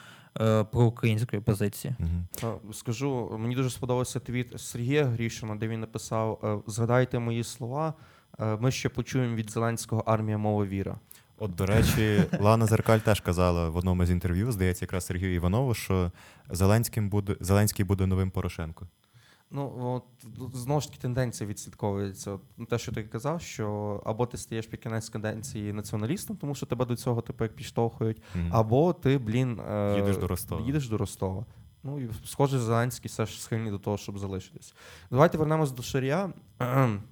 проукраїнської 0.70 1.42
позиції. 1.42 1.94
Мгм. 1.98 2.26
Е, 2.44 2.72
Скажу, 2.72 3.36
мені 3.38 3.54
дуже 3.54 3.70
сподобався 3.70 4.20
твіт 4.20 4.60
Сергія 4.60 5.04
Грішина, 5.04 5.56
де 5.56 5.68
він 5.68 5.80
написав: 5.80 6.40
е, 6.66 6.70
Згадайте 6.70 7.18
мої 7.18 7.44
слова. 7.44 7.94
е, 8.40 8.56
Ми 8.60 8.70
ще 8.70 8.88
почуємо 8.88 9.34
від 9.34 9.50
Зеленського 9.50 10.02
армія 10.06 10.38
мова 10.38 10.64
віра. 10.64 10.96
От, 11.38 11.54
до 11.54 11.66
речі, 11.66 12.22
Лана 12.40 12.66
Зеркаль 12.66 12.98
теж 12.98 13.20
казала 13.20 13.68
в 13.68 13.76
одному 13.76 14.06
з 14.06 14.10
інтерв'ю, 14.10 14.52
здається, 14.52 14.84
якраз 14.84 15.06
Сергію 15.06 15.34
Іванову, 15.34 15.74
що 15.74 16.12
Зеленським 16.50 17.08
буде, 17.08 17.36
Зеленський 17.40 17.84
буде 17.84 18.06
новим 18.06 18.30
Порошенко. 18.30 18.86
Ну, 19.54 19.72
от 19.84 20.04
знову 20.54 20.80
ж 20.80 20.88
таки 20.88 21.00
тенденція 21.00 21.50
відслідковується. 21.50 22.30
От, 22.30 22.40
ну, 22.56 22.66
Те, 22.66 22.78
що 22.78 22.92
ти 22.92 23.02
казав, 23.02 23.40
що 23.40 24.02
або 24.06 24.26
ти 24.26 24.36
стаєш 24.36 24.66
під 24.66 24.80
кінець 24.80 25.08
каденції 25.08 25.72
націоналістом, 25.72 26.36
тому 26.36 26.54
що 26.54 26.66
тебе 26.66 26.84
до 26.84 26.96
цього 26.96 27.20
типу 27.20 27.44
як 27.44 27.54
підштовхують, 27.56 28.22
Мгм. 28.34 28.48
або 28.52 28.92
ти, 28.92 29.18
блін, 29.18 29.60
е, 29.70 29.94
Їдеш 29.96 30.16
до 30.16 30.26
Ростова. 30.28 30.66
Їдеш 30.66 30.88
до 30.88 30.98
Ростова. 30.98 31.46
Ну 31.84 32.00
і 32.00 32.10
схоже, 32.24 32.58
Зеленський 32.58 33.08
все 33.08 33.26
ж 33.26 33.42
схильний 33.42 33.70
до 33.70 33.78
того, 33.78 33.98
щоб 33.98 34.18
залишитись. 34.18 34.74
Давайте 35.10 35.38
вернемось 35.38 35.72
до 35.72 35.82
Шарія. 35.82 36.32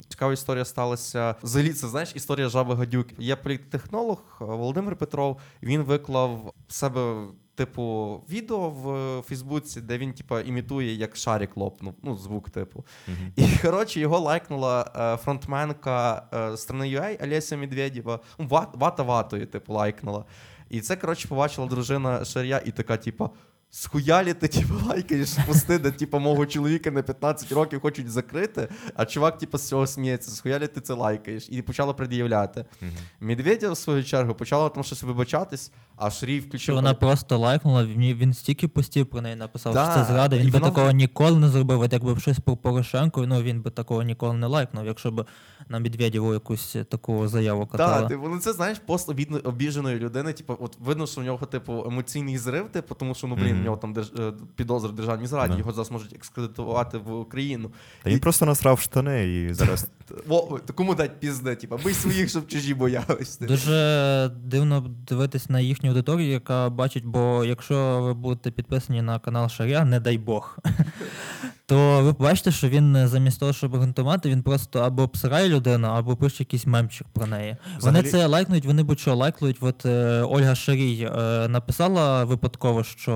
Цікава 0.09 0.33
історія 0.33 0.65
сталася. 0.65 1.35
Взагалі, 1.43 1.73
це 1.73 1.89
знаєш, 1.89 2.13
історія 2.17 2.49
жаби 2.49 2.75
гадюки. 2.75 3.15
Є 3.19 3.37
політтехнолог 3.37 4.23
Володимир 4.41 4.97
Петров. 4.97 5.41
Він 5.63 5.83
виклав 5.83 6.53
себе. 6.69 7.27
Типу, 7.61 8.21
відео 8.31 8.71
в 8.71 9.23
Фейсбуці, 9.23 9.81
де 9.81 9.99
він, 9.99 10.13
типу, 10.13 10.39
імітує, 10.39 10.95
як 10.95 11.17
шарик 11.17 11.57
лопнув, 11.57 11.95
ну, 12.03 12.17
звук, 12.17 12.51
типу. 12.51 12.85
Мгм. 13.09 13.33
І 13.37 13.59
коротше 13.63 14.01
його 14.01 14.19
лайкнула 14.19 14.93
е, 14.97 15.17
фронтменка 15.17 16.23
е, 16.35 16.57
страни 16.57 16.87
UA 16.87 17.25
Олеся 17.25 17.57
Медведєва. 17.57 18.21
Ну, 18.39 18.47
ват, 18.47 18.69
вата 18.75 19.03
ватою, 19.03 19.47
типу, 19.47 19.73
лайкнула. 19.73 20.25
І 20.71 20.81
це, 20.81 20.97
коротше, 20.97 21.29
побачила 21.29 21.67
дружина 21.67 22.25
Шарія 22.25 22.63
і 22.65 22.71
така, 22.71 22.97
типу. 22.97 23.31
Схуялі 23.73 24.35
ти 24.35 24.49
типу, 24.49 24.75
лайкаєш 24.87 25.31
пости, 25.47 25.79
де 25.79 25.91
типу, 25.91 26.19
мого 26.19 26.47
чоловіка 26.47 26.91
на 26.91 27.03
15 27.03 27.53
років 27.53 27.81
хочуть 27.81 28.11
закрити, 28.11 28.69
а 28.95 29.07
чувак 29.07 29.39
типу, 29.39 29.59
з 29.59 29.69
цього 29.69 29.87
сміється. 29.87 30.31
Схуялі 30.31 30.67
ти 30.67 30.81
це 30.81 30.95
лайкаєш. 30.95 31.49
І 31.51 31.63
почала 31.63 31.93
пред'являти. 31.93 32.65
Мгм. 32.81 32.93
Медведєва, 33.21 33.73
в 33.73 33.77
свою 33.77 34.05
чергу, 34.05 34.35
почала 34.35 34.69
там 34.69 34.85
щось 34.85 35.03
вибачатись, 35.03 35.73
а 36.01 36.11
Що 36.11 36.27
включив. 36.41 36.75
вона 36.75 36.95
просто 36.95 37.39
лайкнула, 37.39 37.85
він, 37.85 38.01
він 38.15 38.35
стільки 38.35 38.69
постів 38.69 39.07
про 39.07 39.21
неї 39.21 39.37
написав, 39.37 39.75
Да, 39.75 39.85
що 39.85 39.95
це 39.95 40.05
зрада. 40.13 40.37
і 40.37 40.39
Він 40.39 40.47
би 40.47 40.53
вона- 40.59 40.67
такого 40.71 40.91
ніколи 40.91 41.39
не 41.41 41.49
зробив. 41.49 41.81
От 41.81 41.93
якби 41.93 42.21
щось 42.21 42.39
про 42.41 42.57
Порошенко, 42.57 43.27
ну 43.27 43.43
він 43.43 43.63
би 43.63 43.71
такого 43.71 44.03
ніколи 44.03 44.35
не 44.35 44.47
лайкнув, 44.47 44.87
якщо 44.87 45.11
б 45.11 45.27
на 45.69 45.79
Медведєву 45.79 46.33
якусь 46.35 46.77
таку 46.89 47.29
заяву 47.29 47.67
катали. 47.67 48.01
Так, 48.01 48.09
типу, 48.09 48.29
ну 48.29 48.39
це 48.39 48.53
знаєш, 48.53 48.79
пост 48.87 49.11
обіженої 49.45 49.99
людини. 49.99 50.33
Типу, 50.33 50.57
от 50.61 50.77
видно, 50.81 51.07
що 51.07 51.21
в 51.21 51.25
нього 51.25 51.47
типу 51.47 51.85
емоційний 51.87 52.39
зрив, 52.39 52.69
типу, 52.69 52.95
тому 52.95 53.15
що 53.15 53.27
ну 53.27 53.35
блін, 53.35 53.47
Мгм. 53.53 53.61
в 53.61 53.65
нього 53.65 53.77
там 53.77 53.93
держ... 53.93 54.13
е, 54.19 54.33
підозри 54.57 54.91
в 54.91 54.95
державній 54.95 55.27
зраді, 55.27 55.53
Да. 55.53 55.59
його 55.59 55.73
зараз 55.73 55.91
можуть 55.91 56.13
екскредитувати 56.15 56.99
в 56.99 57.13
Україну. 57.15 57.71
Та 58.03 58.11
він 58.11 58.17
І- 58.17 58.21
просто 58.21 58.47
насрав 58.47 58.81
штани 58.81 59.29
і 59.29 59.55
зараз. 59.55 59.89
О, 60.29 60.59
кому 60.75 60.95
дать 60.95 61.21
пізде, 61.21 61.55
типу, 61.57 61.79
бий 61.85 61.95
своїх, 61.95 62.31
щоб 62.31 62.47
чужі 62.47 62.75
боялись. 62.75 63.37
типу. 63.37 63.53
Дуже 63.53 64.31
дивно 64.45 64.81
дивитись 65.09 65.51
на 65.51 65.61
їхню 65.61 65.90
аудиторію, 65.91 66.31
яка 66.31 66.71
бачить, 66.71 67.05
бо 67.05 67.45
якщо 67.45 68.01
ви 68.03 68.15
будете 68.15 68.51
підписані 68.51 69.03
на 69.03 69.19
канал 69.19 69.49
Шаря, 69.49 69.85
не 69.85 70.01
дай 70.01 70.19
Бог, 70.19 70.59
то 71.67 72.03
ви 72.03 72.15
побачите, 72.15 72.51
що 72.51 72.69
він 72.69 73.09
замість 73.09 73.41
того, 73.41 73.53
щоб 73.53 73.77
грунтувати, 73.77 74.31
він 74.31 74.43
просто 74.43 74.81
або 74.81 75.03
обсирає 75.03 75.49
людину, 75.49 75.89
або 75.89 76.17
пише 76.17 76.37
якийсь 76.39 76.67
мемчик 76.67 77.07
про 77.13 77.27
неї. 77.27 77.57
Взагалі- 77.79 77.97
Вони 77.99 78.11
це 78.11 78.27
лайкнуть, 78.27 78.67
вони 78.67 78.83
будь-що 78.83 79.15
лайкнуть. 79.15 79.57
От 79.61 79.87
е, 79.87 80.23
Ольга 80.23 80.55
Шарій 80.55 81.11
е, 81.17 81.49
написала 81.49 82.25
випадково, 82.25 82.85
що 82.85 83.13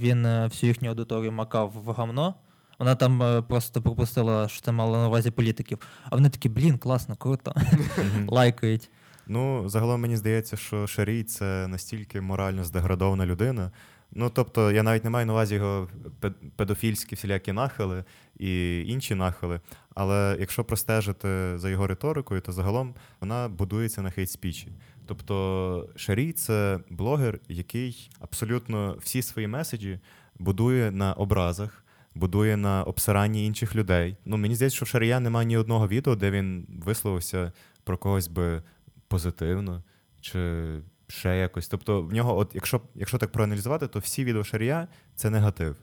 він 0.00 0.26
е, 0.26 0.44
всю 0.46 0.68
їхню 0.68 0.88
аудиторію 0.88 1.32
макав 1.32 1.72
в 1.84 1.90
гамно. 1.92 2.34
Вона 2.78 2.94
там 2.94 3.22
е, 3.22 3.42
просто 3.42 3.82
пропустила, 3.82 4.48
що 4.48 4.60
це 4.60 4.72
мало 4.72 4.96
на 4.96 5.08
увазі 5.08 5.30
політиків. 5.30 5.78
А 6.10 6.16
вони 6.16 6.28
такі, 6.28 6.48
блін, 6.48 6.78
класно, 6.78 7.16
круто. 7.16 7.54
Лайкають. 8.28 8.90
Ну, 9.28 9.68
загалом 9.68 10.00
мені 10.00 10.16
здається, 10.16 10.56
що 10.56 10.86
Шарій 10.86 11.22
це 11.22 11.66
настільки 11.68 12.20
морально 12.20 12.64
здеградована 12.64 13.26
людина. 13.26 13.70
Ну, 14.12 14.30
тобто, 14.30 14.72
я 14.72 14.82
навіть 14.82 15.04
не 15.04 15.10
маю 15.10 15.26
на 15.26 15.32
увазі 15.32 15.54
його 15.54 15.88
педофільські 16.56 17.14
всілякі 17.14 17.52
нахили 17.52 18.04
і 18.38 18.82
інші 18.86 19.14
нахили. 19.14 19.60
Але 19.94 20.36
якщо 20.40 20.64
простежити 20.64 21.58
за 21.58 21.70
його 21.70 21.86
риторикою, 21.86 22.40
то 22.40 22.52
загалом 22.52 22.94
вона 23.20 23.48
будується 23.48 24.02
на 24.02 24.10
хейт-спічі. 24.10 24.68
Тобто, 25.06 25.88
Шарій 25.96 26.32
це 26.32 26.80
блогер, 26.90 27.40
який 27.48 28.10
абсолютно 28.20 28.96
всі 29.00 29.22
свої 29.22 29.48
меседжі 29.48 30.00
будує 30.38 30.90
на 30.90 31.12
образах. 31.12 31.84
Будує 32.14 32.56
на 32.56 32.84
обсиранні 32.84 33.46
інших 33.46 33.76
людей. 33.76 34.16
Ну, 34.24 34.36
мені 34.36 34.54
здається, 34.54 34.76
що 34.76 34.84
в 34.84 34.88
Шарія 34.88 35.20
немає 35.20 35.46
ні 35.46 35.56
одного 35.56 35.88
відео, 35.88 36.16
де 36.16 36.30
він 36.30 36.66
висловився 36.84 37.52
про 37.84 37.98
когось 37.98 38.28
би 38.28 38.62
позитивно 39.08 39.82
чи 40.20 40.64
ще 41.08 41.36
якось. 41.36 41.68
Тобто, 41.68 42.02
в 42.02 42.12
нього, 42.12 42.38
от 42.38 42.50
якщо, 42.54 42.80
якщо 42.94 43.18
так 43.18 43.32
проаналізувати, 43.32 43.86
то 43.86 43.98
всі 43.98 44.24
відео 44.24 44.44
Шарія 44.44 44.88
це 45.14 45.30
негатив. 45.30 45.76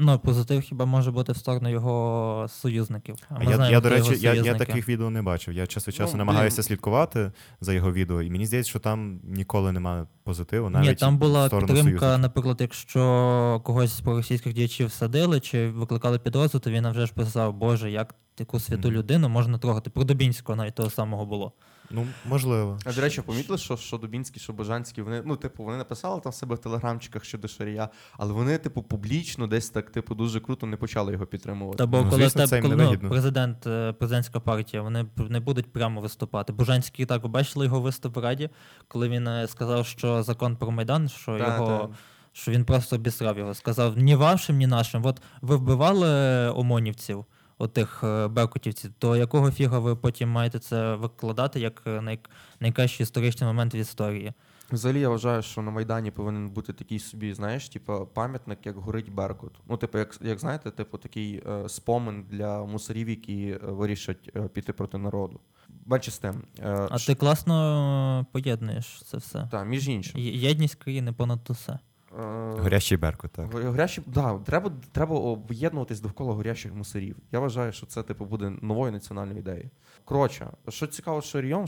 Ну, 0.00 0.18
позитив 0.18 0.60
хіба 0.60 0.84
може 0.84 1.10
бути 1.10 1.32
в 1.32 1.36
сторону 1.36 1.68
його 1.70 2.46
союзників. 2.50 3.16
А 3.28 3.38
ми 3.38 3.44
я, 3.44 3.56
знаємо, 3.56 3.72
я, 3.74 3.80
до 3.80 3.88
речі, 3.88 4.16
я, 4.18 4.34
я 4.34 4.54
таких 4.54 4.88
відео 4.88 5.10
не 5.10 5.22
бачив. 5.22 5.54
Я 5.54 5.66
час 5.66 5.88
від 5.88 5.94
часу 5.94 6.12
Ну, 6.12 6.18
намагаюся 6.18 6.56
блін. 6.56 6.62
слідкувати 6.62 7.32
за 7.60 7.72
його 7.72 7.92
відео, 7.92 8.22
і 8.22 8.30
мені 8.30 8.46
здається, 8.46 8.70
що 8.70 8.78
там 8.78 9.20
ніколи 9.24 9.72
немає 9.72 10.06
позитиву. 10.24 10.70
Навіть 10.70 10.88
Ні, 10.88 10.94
там 10.94 11.18
була 11.18 11.42
підтримка, 11.48 11.66
союзників. 11.74 12.18
наприклад, 12.18 12.56
якщо 12.60 13.60
когось 13.64 13.90
з 13.96 14.00
проросійських 14.00 14.52
діячів 14.52 14.92
садили 14.92 15.40
чи 15.40 15.68
викликали 15.68 16.18
підозру, 16.18 16.60
то 16.60 16.70
він 16.70 16.88
вже 16.90 17.06
ж 17.06 17.14
писав, 17.14 17.54
Боже, 17.54 17.90
як 17.90 18.14
таку 18.34 18.60
святу 18.60 18.88
Мгм. 18.88 18.96
людину 18.96 19.28
можна 19.28 19.58
трогати. 19.58 19.90
Про 19.90 20.04
Дубінського 20.04 20.56
навіть 20.56 20.74
того 20.74 20.90
самого 20.90 21.26
було. 21.26 21.52
Ну, 21.90 22.06
можливо. 22.28 22.78
А 22.84 22.92
до 22.92 23.00
речі, 23.00 23.22
помітили, 23.22 23.58
що, 23.58 23.76
що 23.76 23.98
Дубінський, 23.98 24.42
що 24.42 24.52
Божанський, 24.52 25.04
вони, 25.04 25.22
ну, 25.24 25.36
типу, 25.36 25.64
вони 25.64 25.76
написали 25.78 26.20
там 26.20 26.32
в 26.32 26.34
себе 26.34 26.54
в 26.54 26.58
телеграмчиках 26.58 27.24
щодо 27.24 27.48
Шарія, 27.48 27.88
але 28.18 28.32
вони, 28.32 28.58
типу, 28.58 28.82
публічно 28.82 29.46
десь 29.46 29.70
так, 29.70 29.90
типу, 29.90 30.14
дуже 30.14 30.40
круто 30.40 30.66
не 30.66 30.76
почали 30.76 31.12
його 31.12 31.26
підтримувати. 31.26 31.78
Та 31.78 31.86
бо 31.86 32.02
Ну, 32.02 32.10
коли, 32.10 32.22
звісно, 32.22 32.46
це 32.46 32.60
тебе, 32.60 32.76
коли 32.76 32.98
ну, 33.02 33.08
президент, 33.08 33.66
е, 33.66 33.92
президентська 33.92 34.40
партія, 34.40 34.82
вони 34.82 35.06
не 35.16 35.40
будуть 35.40 35.72
прямо 35.72 36.00
виступати. 36.00 36.52
Бужанський 36.52 37.06
так 37.06 37.22
ви 37.22 37.28
бачили 37.28 37.64
його 37.64 37.80
виступ 37.80 38.16
в 38.16 38.18
Раді, 38.18 38.50
коли 38.88 39.08
він 39.08 39.28
е, 39.28 39.48
сказав, 39.48 39.86
що 39.86 40.22
закон 40.22 40.56
про 40.56 40.70
Майдан, 40.70 41.08
що 41.08 41.38
Та, 41.38 41.56
його. 41.56 41.66
та. 41.78 41.96
що 42.32 42.52
він 42.52 42.64
просто 42.64 42.96
обісрав 42.96 43.38
його. 43.38 43.54
Сказав 43.54 43.98
ні 43.98 44.14
вашим, 44.14 44.56
ні 44.56 44.66
нашим. 44.66 45.06
От 45.06 45.22
ви 45.42 45.56
вбивали 45.56 46.08
омонівців, 46.50 47.24
отих 47.58 48.00
е, 48.04 48.28
беркутівців, 48.28 48.92
то 48.98 49.16
якого 49.16 49.50
фіга 49.50 49.78
ви 49.78 49.96
потім 49.96 50.28
маєте 50.28 50.58
це 50.58 50.94
викладати 50.94 51.60
як 51.60 51.82
е, 51.86 52.00
най... 52.00 52.18
найкращий 52.60 53.04
історичний 53.04 53.46
момент 53.48 53.74
в 53.74 53.76
історії? 53.76 54.32
Взагалі, 54.72 55.00
я 55.00 55.08
вважаю, 55.08 55.42
що 55.42 55.62
на 55.62 55.70
Майдані 55.70 56.10
повинен 56.10 56.50
бути 56.50 56.72
такий 56.72 56.98
собі, 56.98 57.34
знаєш, 57.34 57.68
типу, 57.68 58.08
пам'ятник, 58.14 58.58
як 58.66 58.76
горить 58.76 59.12
Беркут. 59.12 59.52
Ну, 59.68 59.76
типу, 59.76 59.98
як, 59.98 60.18
як 60.22 60.38
знаєте, 60.38 60.70
типу, 60.70 60.98
такий 60.98 61.42
е, 61.48 61.68
спомин 61.68 62.24
для 62.30 62.64
мусорів, 62.64 63.08
які 63.08 63.46
е, 63.48 63.58
вирішать 63.62 64.30
е, 64.36 64.40
піти 64.48 64.72
проти 64.72 64.98
народу. 64.98 65.40
Менше 65.86 66.10
з 66.10 66.18
тим. 66.18 66.42
Е, 66.60 66.88
А 66.90 66.98
ш- 66.98 67.06
ти 67.06 67.14
класно 67.14 68.26
поєднуєш 68.32 69.02
це 69.02 69.16
все. 69.16 69.48
Та, 69.50 69.64
між 69.64 69.88
іншим. 69.88 70.20
Єдність 70.20 70.74
країни 70.74 71.12
понад 71.12 71.40
усе. 71.48 71.78
Е, 72.18 72.60
Горящий 72.60 72.98
беркут, 72.98 73.30
так. 73.30 73.52
Горящий, 73.52 74.04
да, 74.06 74.38
треба, 74.38 74.72
треба 74.92 75.16
об'єднуватись 75.16 76.00
довкола 76.00 76.34
горящих 76.34 76.74
мусорів. 76.74 77.16
Я 77.32 77.40
вважаю, 77.40 77.72
що 77.72 77.86
це 77.86 78.02
типу 78.02 78.24
буде 78.24 78.50
новою 78.62 78.92
національною 78.92 79.38
ідеєю. 79.38 79.70
Коротше, 80.04 80.50
що 80.68 80.86
цікаво, 80.86 81.22
що 81.22 81.40
Ріом 81.40 81.66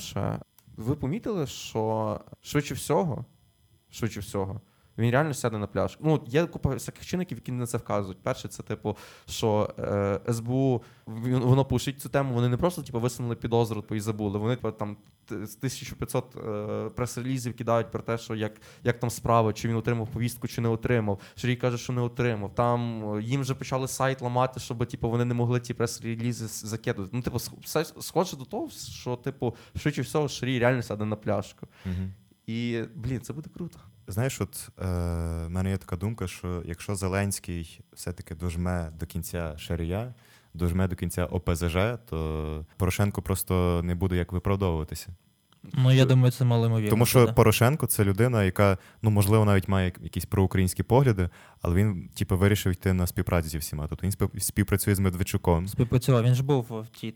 ви 0.76 0.94
помітили, 0.94 1.46
що 1.46 2.20
швидше 2.40 2.74
всього 2.74 3.24
швидше 3.90 4.20
всього. 4.20 4.60
Він 4.98 5.10
реально 5.10 5.34
сяде 5.34 5.58
на 5.58 5.66
пляж. 5.66 5.98
Ну, 6.00 6.24
є 6.26 6.46
купа 6.46 6.70
всяких 6.70 7.06
чинників, 7.06 7.38
які 7.38 7.52
на 7.52 7.66
це 7.66 7.78
вказують. 7.78 8.18
Перше, 8.22 8.48
це 8.48 8.62
типу, 8.62 8.96
що 9.26 9.74
е, 9.78 10.32
СБУ 10.32 10.82
воно 11.06 11.64
пушить 11.64 12.00
цю 12.00 12.08
тему. 12.08 12.34
Вони 12.34 12.48
не 12.48 12.56
просто 12.56 12.82
типу, 12.82 13.00
висунули 13.00 13.36
підозру 13.36 13.82
типу, 13.82 13.94
і 13.94 14.00
забули. 14.00 14.38
Вони 14.38 14.56
типу, 14.56 14.70
там 14.70 14.96
з 15.30 15.56
1500 15.56 16.36
е, 16.36 16.90
прес-релізів 16.90 17.56
кидають 17.56 17.90
про 17.90 18.02
те, 18.02 18.18
що 18.18 18.34
як, 18.34 18.52
як 18.84 19.00
там 19.00 19.10
справа, 19.10 19.52
чи 19.52 19.68
він 19.68 19.76
отримав 19.76 20.08
повістку, 20.08 20.48
чи 20.48 20.60
не 20.60 20.68
отримав. 20.68 21.20
Шрій 21.36 21.56
каже, 21.56 21.78
що 21.78 21.92
не 21.92 22.00
отримав. 22.00 22.54
Там 22.54 23.04
е, 23.14 23.22
їм 23.22 23.40
вже 23.40 23.54
почали 23.54 23.88
сайт 23.88 24.22
ламати, 24.22 24.60
щоб 24.60 24.86
типу, 24.86 25.10
вони 25.10 25.24
не 25.24 25.34
могли 25.34 25.60
ті 25.60 25.74
прес-релізи 25.74 26.46
закидувати. 26.46 27.10
Ну, 27.16 27.22
типу, 27.22 27.38
все 27.62 27.84
схоже 27.84 28.36
до 28.36 28.44
того, 28.44 28.70
що, 28.70 29.16
типу, 29.16 29.56
швидше 29.76 30.02
всього, 30.02 30.28
Шрій 30.28 30.58
реально 30.58 30.82
сяде 30.82 31.04
на 31.04 31.16
пляшку. 31.16 31.66
Мгм. 31.84 32.12
І, 32.46 32.82
блін, 32.94 33.20
це 33.20 33.32
буде 33.32 33.50
круто. 33.54 33.78
Знаєш, 34.08 34.40
от 34.40 34.68
е, 34.78 34.84
в 34.84 35.48
мене 35.48 35.70
є 35.70 35.76
така 35.76 35.96
думка, 35.96 36.26
що 36.26 36.62
якщо 36.64 36.94
Зеленський 36.94 37.80
все-таки 37.92 38.34
дожме 38.34 38.90
до 39.00 39.06
кінця 39.06 39.54
Шарія, 39.58 40.14
дожме 40.54 40.88
до 40.88 40.96
кінця 40.96 41.24
ОПЗЖ, 41.24 41.76
то 42.10 42.66
Порошенко 42.76 43.22
просто 43.22 43.80
не 43.84 43.94
буде 43.94 44.16
як 44.16 44.32
виправдовуватися. 44.32 45.08
Ну, 45.72 45.92
я 45.92 46.04
думаю, 46.04 46.32
це 46.32 46.44
малоймовірно. 46.44 46.90
Тому 46.90 47.06
що. 47.06 47.34
Порошенко 47.34 47.86
це 47.86 48.04
людина, 48.04 48.44
яка, 48.44 48.78
ну 49.02 49.10
можливо, 49.10 49.44
навіть 49.44 49.68
має 49.68 49.92
якісь 50.00 50.24
проукраїнські 50.24 50.82
погляди, 50.82 51.30
але 51.62 51.74
він, 51.74 52.08
типу, 52.08 52.36
вирішив 52.36 52.72
йти 52.72 52.92
на 52.92 53.06
співпрацю 53.06 53.48
зі 53.48 53.58
всіма. 53.58 53.86
Тобто 53.88 54.06
він 54.06 54.12
спів- 54.12 54.40
співпрацює 54.40 54.94
з 54.94 54.98
Медведчуком. 54.98 55.68
співпрацював. 55.68 56.24
Він 56.24 56.34
ж 56.34 56.42
був 56.42 56.66
в 56.70 56.88
тій 56.88 57.14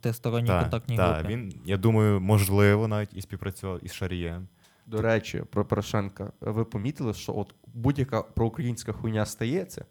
тристоронній 0.00 0.46
Так, 0.48 0.60
контактній 0.62 0.96
так, 0.96 1.16
групі. 1.16 1.32
він, 1.34 1.54
я 1.64 1.76
думаю, 1.76 2.20
можливо, 2.20 2.88
навіть 2.88 3.14
і 3.14 3.22
співпрацював 3.22 3.84
із 3.84 3.92
Шарієм. 3.92 4.48
До 4.86 5.02
речі, 5.02 5.42
про 5.50 5.64
Порошенка. 5.64 6.32
Ви 6.40 6.64
помітили, 6.64 7.14
що 7.14 7.34
от 7.36 7.54
будь-яка 7.74 8.22
проукраїнська 8.22 8.92
хуйня 8.92 9.26
стається, 9.26 9.84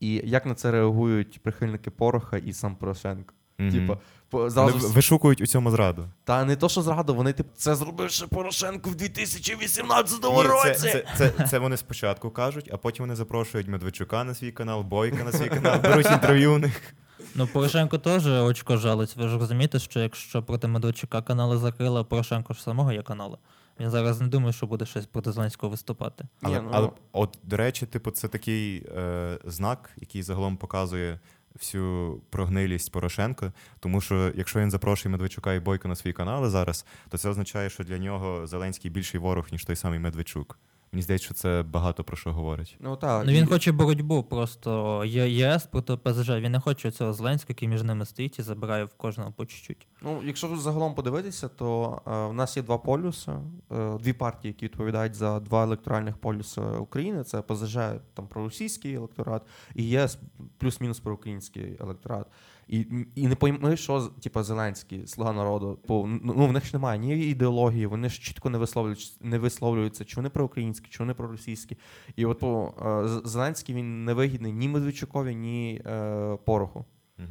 і 0.00 0.22
як 0.24 0.46
на 0.46 0.54
це 0.54 0.70
реагують 0.70 1.42
прихильники 1.42 1.90
Пороха 1.90 2.36
і 2.38 2.52
сам 2.52 2.76
Порошенко? 2.76 3.34
Мгм. 3.58 3.72
Типа, 3.72 3.98
по- 4.30 4.50
зразу 4.50 4.88
вишукують 4.88 5.40
у 5.40 5.46
цьому 5.46 5.70
зраду. 5.70 6.08
та 6.24 6.44
не 6.44 6.56
то, 6.56 6.68
що 6.68 6.82
зраду, 6.82 7.14
вони 7.14 7.32
типу, 7.32 7.50
це 7.56 7.74
зробив 7.74 8.10
ще 8.10 8.26
Порошенко 8.26 8.90
в 8.90 8.94
2018 8.94 10.24
Ні, 10.42 10.42
році. 10.42 10.74
це, 10.74 11.04
це, 11.16 11.30
це, 11.30 11.46
це 11.46 11.58
вони 11.58 11.76
спочатку 11.76 12.30
кажуть, 12.30 12.70
а 12.72 12.76
потім 12.76 13.02
вони 13.02 13.14
запрошують 13.16 13.68
Медведчука 13.68 14.24
на 14.24 14.34
свій 14.34 14.52
канал, 14.52 14.82
Бойка 14.82 15.24
на 15.24 15.32
свій 15.32 15.48
канал, 15.48 15.80
беруть 15.82 16.06
інтерв'ю 16.10 16.54
у 16.54 16.58
них. 16.58 16.94
Ну, 17.34 17.46
Порошенко 17.46 17.98
теж 17.98 18.26
очко 18.26 18.76
жалить. 18.76 19.16
Ви 19.16 19.28
ж 19.28 19.38
розумієте, 19.38 19.78
що 19.78 20.00
якщо 20.00 20.42
проти 20.42 20.68
Медведчука 20.68 21.22
канали 21.22 21.58
закрили, 21.58 22.00
а 22.00 22.04
Порошенко 22.04 22.54
ж 22.54 22.62
самого 22.62 22.92
є 22.92 23.02
канали. 23.02 23.38
Він 23.80 23.90
зараз 23.90 24.20
не 24.20 24.28
думаю, 24.28 24.52
що 24.52 24.66
буде 24.66 24.86
щось 24.86 25.06
проти 25.06 25.32
Зеленського 25.32 25.70
виступати. 25.70 26.24
Але, 26.42 26.56
Ні, 26.56 26.62
ну- 26.64 26.70
але 26.72 26.90
от, 27.12 27.38
до 27.42 27.56
речі, 27.56 27.86
типу, 27.86 28.10
це 28.10 28.28
такий 28.28 28.86
е, 28.96 29.38
знак, 29.44 29.90
який 29.96 30.22
загалом 30.22 30.56
показує 30.56 31.20
всю 31.54 32.20
прогнилість 32.30 32.92
Порошенка. 32.92 33.52
Тому 33.80 34.00
що 34.00 34.32
якщо 34.34 34.60
він 34.60 34.70
запрошує 34.70 35.12
Медведчука 35.12 35.54
і 35.54 35.60
Бойко 35.60 35.88
на 35.88 35.96
свої 35.96 36.14
канали 36.14 36.50
зараз, 36.50 36.86
то 37.08 37.18
це 37.18 37.28
означає, 37.28 37.70
що 37.70 37.84
для 37.84 37.98
нього 37.98 38.46
Зеленський 38.46 38.90
більший 38.90 39.20
ворог, 39.20 39.48
ніж 39.52 39.64
той 39.64 39.76
самий 39.76 39.98
Медведчук. 39.98 40.58
Мені 40.92 41.02
здається, 41.02 41.24
що 41.24 41.34
це 41.34 41.62
багато 41.62 42.04
про 42.04 42.16
що 42.16 42.32
говорить. 42.32 42.76
Ну, 42.80 42.96
так, 42.96 43.26
Ну 43.26 43.32
він 43.32 43.44
і- 43.44 43.46
хоче 43.46 43.72
боротьбу 43.72 44.22
просто 44.22 45.02
Є- 45.04 45.28
ЄС 45.30 45.66
проти 45.66 45.96
ПСЖ. 45.96 46.30
Він 46.30 46.52
не 46.52 46.60
хоче 46.60 46.90
цього 46.90 47.12
Зеленського, 47.12 47.46
який 47.48 47.68
між 47.68 47.82
ними 47.82 48.06
стоїть 48.06 48.38
і 48.38 48.42
забирає 48.42 48.84
в 48.84 48.94
кожного 48.94 49.32
по 49.32 49.46
чуть-чуть. 49.46 49.86
Ну, 50.02 50.22
якщо 50.24 50.56
загалом 50.56 50.94
подивитися, 50.94 51.48
то 51.48 52.00
е, 52.06 52.26
в 52.26 52.32
нас 52.32 52.56
є 52.56 52.62
два 52.62 52.78
полюси, 52.78 53.32
е, 53.72 53.98
дві 53.98 54.12
партії, 54.12 54.52
які 54.52 54.64
відповідають 54.64 55.14
за 55.14 55.40
два 55.40 55.62
електоральних 55.64 56.18
полюси 56.18 56.60
України. 56.60 57.24
Це 57.24 57.42
ПЗЖ, 57.42 57.78
там 58.14 58.26
проросійський 58.28 58.94
електорат, 58.94 59.42
і 59.74 59.88
ЄС 59.88 60.18
плюс-мінус 60.58 61.00
проукраїнський 61.00 61.76
електорат. 61.80 62.26
І, 62.70 62.86
і 63.14 63.28
не 63.28 63.34
пойми, 63.34 63.76
що 63.76 64.00
типу, 64.00 64.42
Зеленський, 64.42 65.06
слуга 65.06 65.32
народу, 65.32 65.78
бо 65.88 66.06
ну, 66.06 66.46
в 66.46 66.52
них 66.52 66.66
ж 66.66 66.70
немає 66.72 66.98
ні 66.98 67.18
ідеології, 67.18 67.86
вони 67.86 68.08
ж 68.08 68.20
чітко 68.20 68.50
не 68.50 68.58
висловлюють, 68.58 69.16
не 69.20 69.38
висловлюються, 69.38 70.04
чи 70.04 70.16
вони 70.16 70.28
проукраїнські, 70.28 70.86
чи 70.90 70.98
вони 70.98 71.14
проросійські. 71.14 71.76
І 72.16 72.26
от 72.26 72.38
по 72.38 72.74
е, 72.82 73.28
Зеленський 73.28 73.74
він 73.74 74.04
не 74.04 74.14
вигідний 74.14 74.52
ні 74.52 74.68
Медведчукові, 74.68 75.34
ні 75.34 75.82
е, 75.86 76.36
Пороху. 76.44 76.84
Угу. 77.18 77.28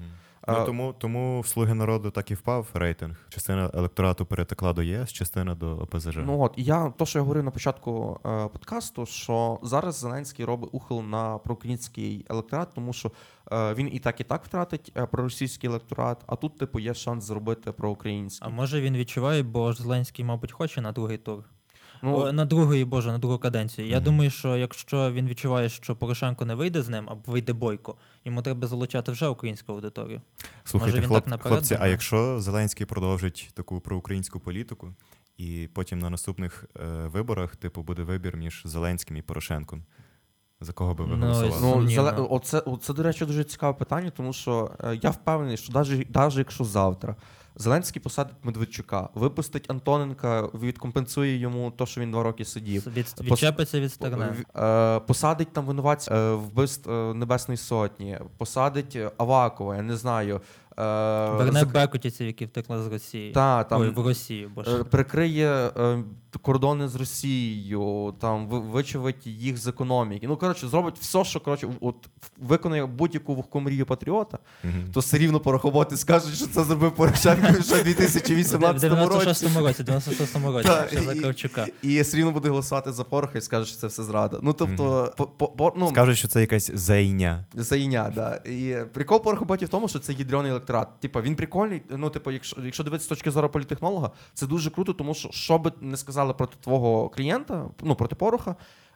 А- 0.50 0.60
Ну, 0.60 0.66
тому, 0.66 0.94
тому 0.98 1.42
в 1.42 1.48
Слуги 1.48 1.74
народу 1.74 2.12
так 2.12 2.32
і 2.32 2.34
впав 2.34 2.68
рейтинг. 2.74 3.16
Частина 3.30 3.72
електорату 3.74 4.26
перетекла 4.26 4.74
до 4.74 4.82
ЄС, 4.84 5.12
частина 5.12 5.56
до 5.56 5.78
ОПЗЖ. 5.78 6.18
Ну 6.18 6.42
от 6.42 6.54
я 6.58 6.94
то, 6.98 7.06
що 7.06 7.20
я 7.20 7.24
говорив 7.24 7.44
на 7.44 7.52
початку 7.52 8.20
е, 8.26 8.48
подкасту, 8.48 9.06
що 9.06 9.60
зараз 9.64 9.96
Зеленський 10.00 10.46
робить 10.46 10.70
ухил 10.72 11.02
на 11.02 11.38
проукраїнський 11.38 12.26
електорат, 12.30 12.70
тому 12.76 12.94
що 12.94 13.12
е, 13.52 13.74
він 13.74 13.90
і 13.94 14.00
так, 14.00 14.22
і 14.22 14.24
так 14.24 14.46
втратить 14.46 14.92
е, 14.98 15.06
проросійський 15.06 15.70
електорат, 15.70 16.18
а 16.28 16.36
тут, 16.36 16.58
типу, 16.58 16.80
є 16.80 16.94
шанс 16.94 17.26
зробити 17.26 17.72
проукраїнський. 17.72 18.48
А 18.48 18.56
може 18.56 18.82
він 18.82 18.98
відчуває, 18.98 19.44
бо 19.44 19.72
ж 19.72 19.82
Зеленський, 19.82 20.26
мабуть, 20.26 20.52
хоче 20.52 20.82
на 20.82 20.92
другий 20.92 21.18
тур. 21.18 21.44
Ну, 22.02 22.18
О, 22.18 22.32
на 22.32 22.46
другий, 22.46 22.86
боже, 22.86 23.12
на 23.12 23.18
другу 23.18 23.38
каденцію. 23.38 23.88
Я 23.88 23.96
Мгм. 23.96 24.04
думаю, 24.06 24.30
що 24.30 24.58
якщо 24.58 25.12
він 25.12 25.28
відчуває, 25.28 25.70
що 25.70 25.96
Порошенко 25.96 26.46
не 26.46 26.56
вийде 26.56 26.82
з 26.82 26.90
ним, 26.90 27.10
або 27.10 27.32
вийде 27.32 27.54
бойко, 27.54 27.96
йому 28.26 28.42
треба 28.42 28.68
залучати 28.68 29.12
вже 29.12 29.28
українську 29.28 29.72
аудиторію. 29.74 30.22
Слухайте, 30.64 30.92
Може, 30.92 31.02
він 31.02 31.08
хлоп, 31.08 31.24
так 31.24 31.32
наперед 31.32 31.58
хлопці, 31.58 31.78
а 31.80 31.88
якщо 31.88 32.40
Зеленський 32.42 32.86
продовжить 32.86 33.50
таку 33.54 33.80
проукраїнську 33.80 34.40
політику, 34.40 34.94
і 35.38 35.70
потім 35.74 36.00
на 36.00 36.10
наступних 36.10 36.66
е, 36.76 37.08
виборах, 37.08 37.56
типу, 37.56 37.84
буде 37.84 38.04
вибір 38.04 38.38
між 38.38 38.62
Зеленським 38.66 39.18
і 39.18 39.22
Порошенком, 39.22 39.84
за 40.62 40.74
кого 40.74 40.94
би 40.94 41.06
ви 41.06 41.16
Ну, 41.18 41.26
голосували? 41.26 41.84
Ну, 41.84 41.90
зале- 41.92 42.28
оце, 42.30 42.60
оце, 42.60 42.94
до 42.94 43.04
речі, 43.04 43.26
дуже 43.26 43.44
цікаве 43.44 43.74
питання, 43.78 44.10
тому 44.10 44.34
що 44.34 44.72
е, 44.84 45.00
я 45.04 45.10
впевнений, 45.10 45.58
що 45.58 45.74
навіть 45.74 46.38
якщо 46.38 46.64
завтра 46.64 47.16
Зеленський 47.62 48.02
посадить 48.02 48.36
Медведчука, 48.44 49.10
випустить 49.14 49.70
Антоненка, 49.70 50.42
відкомпенсує 50.42 51.38
йому 51.38 51.72
те, 51.72 51.86
що 51.86 52.02
він 52.02 52.12
два 52.12 52.24
роки 52.24 52.46
сидів. 52.46 52.88
Від, 52.88 53.16
відчепиться 53.22 53.80
від 53.80 53.94
сторони. 53.94 54.34
Е, 54.58 55.00
Посадить 55.00 55.54
там 55.54 55.66
винуватця 55.66 56.16
е, 56.16 56.34
вбивств 56.34 56.92
е, 56.92 57.14
Небесної 57.14 57.58
Сотні, 57.58 58.20
посадить 58.38 58.98
Авакова, 59.18 59.76
я 59.76 59.82
не 59.82 59.98
знаю. 59.98 60.42
Е, 60.80 61.30
Верне 61.38 61.60
зак- 61.64 61.72
беркутівців, 61.72 62.28
які 62.28 62.46
втекли 62.46 62.84
з 62.84 62.88
Росії. 62.88 63.32
Та, 63.32 63.64
там, 63.64 63.82
Ой, 63.82 63.90
в 63.90 64.00
Росію, 64.08 64.52
боже. 64.56 64.72
е, 64.80 64.84
Прикриє 64.84 65.50
е, 65.78 66.04
кордони 66.42 66.88
з 66.88 66.96
Росією, 66.96 68.14
там 68.22 68.48
ви- 68.48 68.60
вичавить 68.60 69.28
їх 69.28 69.58
з 69.58 69.68
економіки. 69.68 70.28
Ну 70.28 70.38
коротше, 70.38 70.68
зробить 70.68 70.96
все, 71.00 71.24
що 71.24 71.40
коротше, 71.40 71.68
от 71.82 71.96
виконує 72.38 72.86
будь-яку 72.86 73.36
вухку 73.36 73.60
мрію 73.60 73.86
патріота, 73.86 74.38
Мгм. 74.64 74.92
то 74.94 75.00
все 75.00 75.18
рівно 75.18 75.40
порахувати 75.40 75.98
скажуть, 75.98 76.36
що 76.36 76.48
це 76.48 76.64
зробив 76.64 76.92
Порошенко 76.96 77.62
ще 77.64 77.76
в 77.76 77.80
В 77.82 77.84
2018 77.84 78.84
році. 78.84 78.86
96-му 78.88 79.60
році, 79.68 79.84
96-му 79.84 80.52
році, 80.52 80.68
Так, 80.68 80.90
ще 80.90 81.02
за 81.02 81.14
і- 81.14 81.20
Кравчука. 81.20 81.66
І 81.82 82.02
все 82.02 82.18
рівно 82.18 82.32
буде 82.32 82.50
голосувати 82.50 82.92
за 82.92 83.04
Пороха 83.04 83.38
і 83.38 83.42
скаже, 83.42 83.66
що 83.66 83.78
це 83.78 83.88
все 83.88 84.04
зрада. 84.04 84.40
Ну 84.44 84.54
тобто, 84.54 85.14
по, 85.18 85.26
по, 85.28 85.48
по- 85.48 85.74
ну, 85.78 85.90
Скажуть, 85.90 86.18
що 86.18 86.28
це 86.28 86.42
якась 86.42 86.72
зайня. 86.74 87.46
Заїня, 87.54 88.12
да. 88.16 88.36
І 88.36 88.76
прикол 88.94 89.24
порохоботі 89.24 89.66
в 89.66 89.70
тому, 89.70 89.88
що 89.88 90.00
це 90.00 90.14
ядрений 90.14 90.52
електорат. 90.70 91.00
Типа 91.00 91.22
він 91.22 91.36
прикольний. 91.36 91.82
Ну, 91.90 92.10
типу, 92.10 92.32
якщо, 92.32 92.62
якщо 92.62 92.84
дивитися 92.84 93.06
з 93.06 93.10
точки 93.10 93.32
зору 93.32 93.50
політехнолога, 93.50 94.12
це 94.34 94.48
дуже 94.48 94.70
круто, 94.70 94.94
тому 94.94 95.14
що 95.14 95.32
що 95.32 95.58
би 95.58 95.72
не 95.82 95.98
сказали 95.98 96.34
проти 96.34 96.58
твого 96.62 97.10
клієнта, 97.10 97.70
ну 97.82 97.96
проти 97.96 98.16
пороха. 98.16 98.56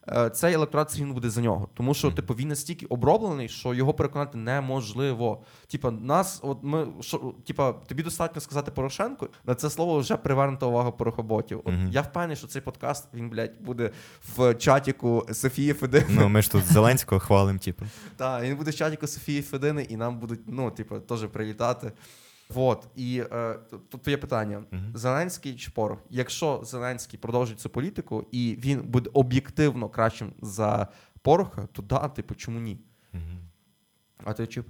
Е, 0.10 0.30
Цей 0.30 0.54
електорат 0.54 0.90
все 0.90 1.06
буде 1.06 1.30
за 1.30 1.42
нього, 1.42 1.70
тому 1.74 1.94
що 1.94 2.12
типу 2.12 2.34
він 2.34 2.48
настільки 2.48 2.86
оброблений, 2.86 3.50
що 3.50 3.74
його 3.74 3.94
переконати 3.94 4.38
неможливо. 4.38 5.44
Типа, 5.68 5.92
нас, 5.92 6.40
от 6.44 6.58
ми 6.62 6.88
що, 7.02 7.34
типа, 7.48 7.72
тобі 7.74 8.04
достатньо 8.04 8.42
сказати 8.42 8.72
Порошенко, 8.72 9.30
на 9.46 9.56
це 9.56 9.70
слово 9.70 10.00
вже 10.00 10.18
привернута 10.18 10.66
увага 10.66 10.92
порохоботів. 10.92 11.62
От 11.66 11.74
Мгм. 11.74 11.90
я 11.92 12.02
впевнений, 12.02 12.36
що 12.36 12.48
цей 12.48 12.62
подкаст 12.62 13.08
він, 13.14 13.30
блядь, 13.30 13.62
буде 13.62 13.92
в 14.38 14.56
чатіку 14.56 15.26
Софії 15.32 15.74
Федини. 15.74 16.06
Ну, 16.10 16.30
ми 16.30 16.42
ж 16.42 16.52
тут 16.52 16.64
Зеленського 16.66 17.20
хвалимо, 17.20 17.60
типу. 17.60 17.86
Так, 18.18 18.44
він 18.44 18.56
буде 18.58 18.72
в 18.72 18.76
чаті 18.76 19.08
Софії 19.08 19.42
Федини, 19.42 19.84
і 19.90 19.98
нам 19.98 20.20
будуть, 20.20 20.40
ну, 20.48 20.72
типу, 20.72 21.00
теж 21.00 21.28
прилітати. 21.28 21.92
Вот. 22.54 22.88
І 22.96 23.24
е, 23.32 23.60
тут 23.90 24.08
є 24.08 24.18
питання: 24.18 24.64
Мгм. 24.72 24.92
Зеленський 24.96 25.56
чи 25.56 25.72
Порох? 25.72 26.00
Якщо 26.10 26.62
Зеленський 26.64 27.20
продовжить 27.20 27.60
цю 27.60 27.70
політику 27.70 28.28
і 28.32 28.58
він 28.60 28.82
буде 28.82 29.10
об'єктивно 29.14 29.90
кращим 29.90 30.34
за 30.42 30.88
Пороха, 31.22 31.68
то 31.72 31.82
да, 31.82 32.08
типу, 32.08 32.36
чому 32.36 32.60
ні? 32.60 32.80
Мгм. 33.14 33.40
А 34.24 34.34
ти 34.34 34.48
чи 34.48 34.64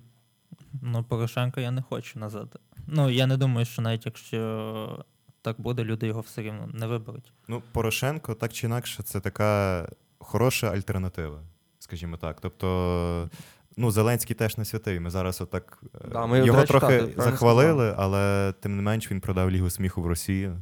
Ну, 0.82 1.04
Порошенка 1.04 1.62
я 1.62 1.72
не 1.72 1.82
хочу 1.82 2.20
назад. 2.20 2.60
Ну, 2.88 3.10
я 3.10 3.28
не 3.28 3.38
думаю, 3.38 3.66
що 3.66 3.82
навіть 3.82 4.06
якщо 4.06 5.06
так 5.42 5.62
буде, 5.62 5.84
люди 5.84 6.08
його 6.08 6.22
все 6.22 6.42
рівно 6.42 6.70
не 6.74 6.88
виберуть. 6.88 7.34
Ну, 7.48 7.64
Порошенко, 7.72 8.36
так 8.36 8.54
чи 8.54 8.68
інакше, 8.68 9.04
це 9.04 9.20
така 9.20 9.90
хороша 10.18 10.72
альтернатива, 10.72 11.44
скажімо 11.80 12.18
так. 12.18 12.42
Тобто, 12.42 13.30
ну, 13.78 13.92
Зеленський 13.92 14.36
теж 14.36 14.58
не 14.58 14.66
святий. 14.66 15.00
Ми 15.00 15.10
зараз 15.10 15.42
отак 15.42 15.84
е, 15.96 16.08
Да, 16.12 16.26
ми, 16.26 16.46
його 16.46 16.64
трохи 16.64 17.00
читати, 17.00 17.14
захвалили, 17.18 17.96
але 17.98 18.54
тим 18.60 18.76
не 18.76 18.82
менш 18.82 19.12
він 19.12 19.22
продав 19.22 19.52
Лігу 19.52 19.70
сміху 19.70 20.02
в 20.02 20.08
Росію. 20.08 20.58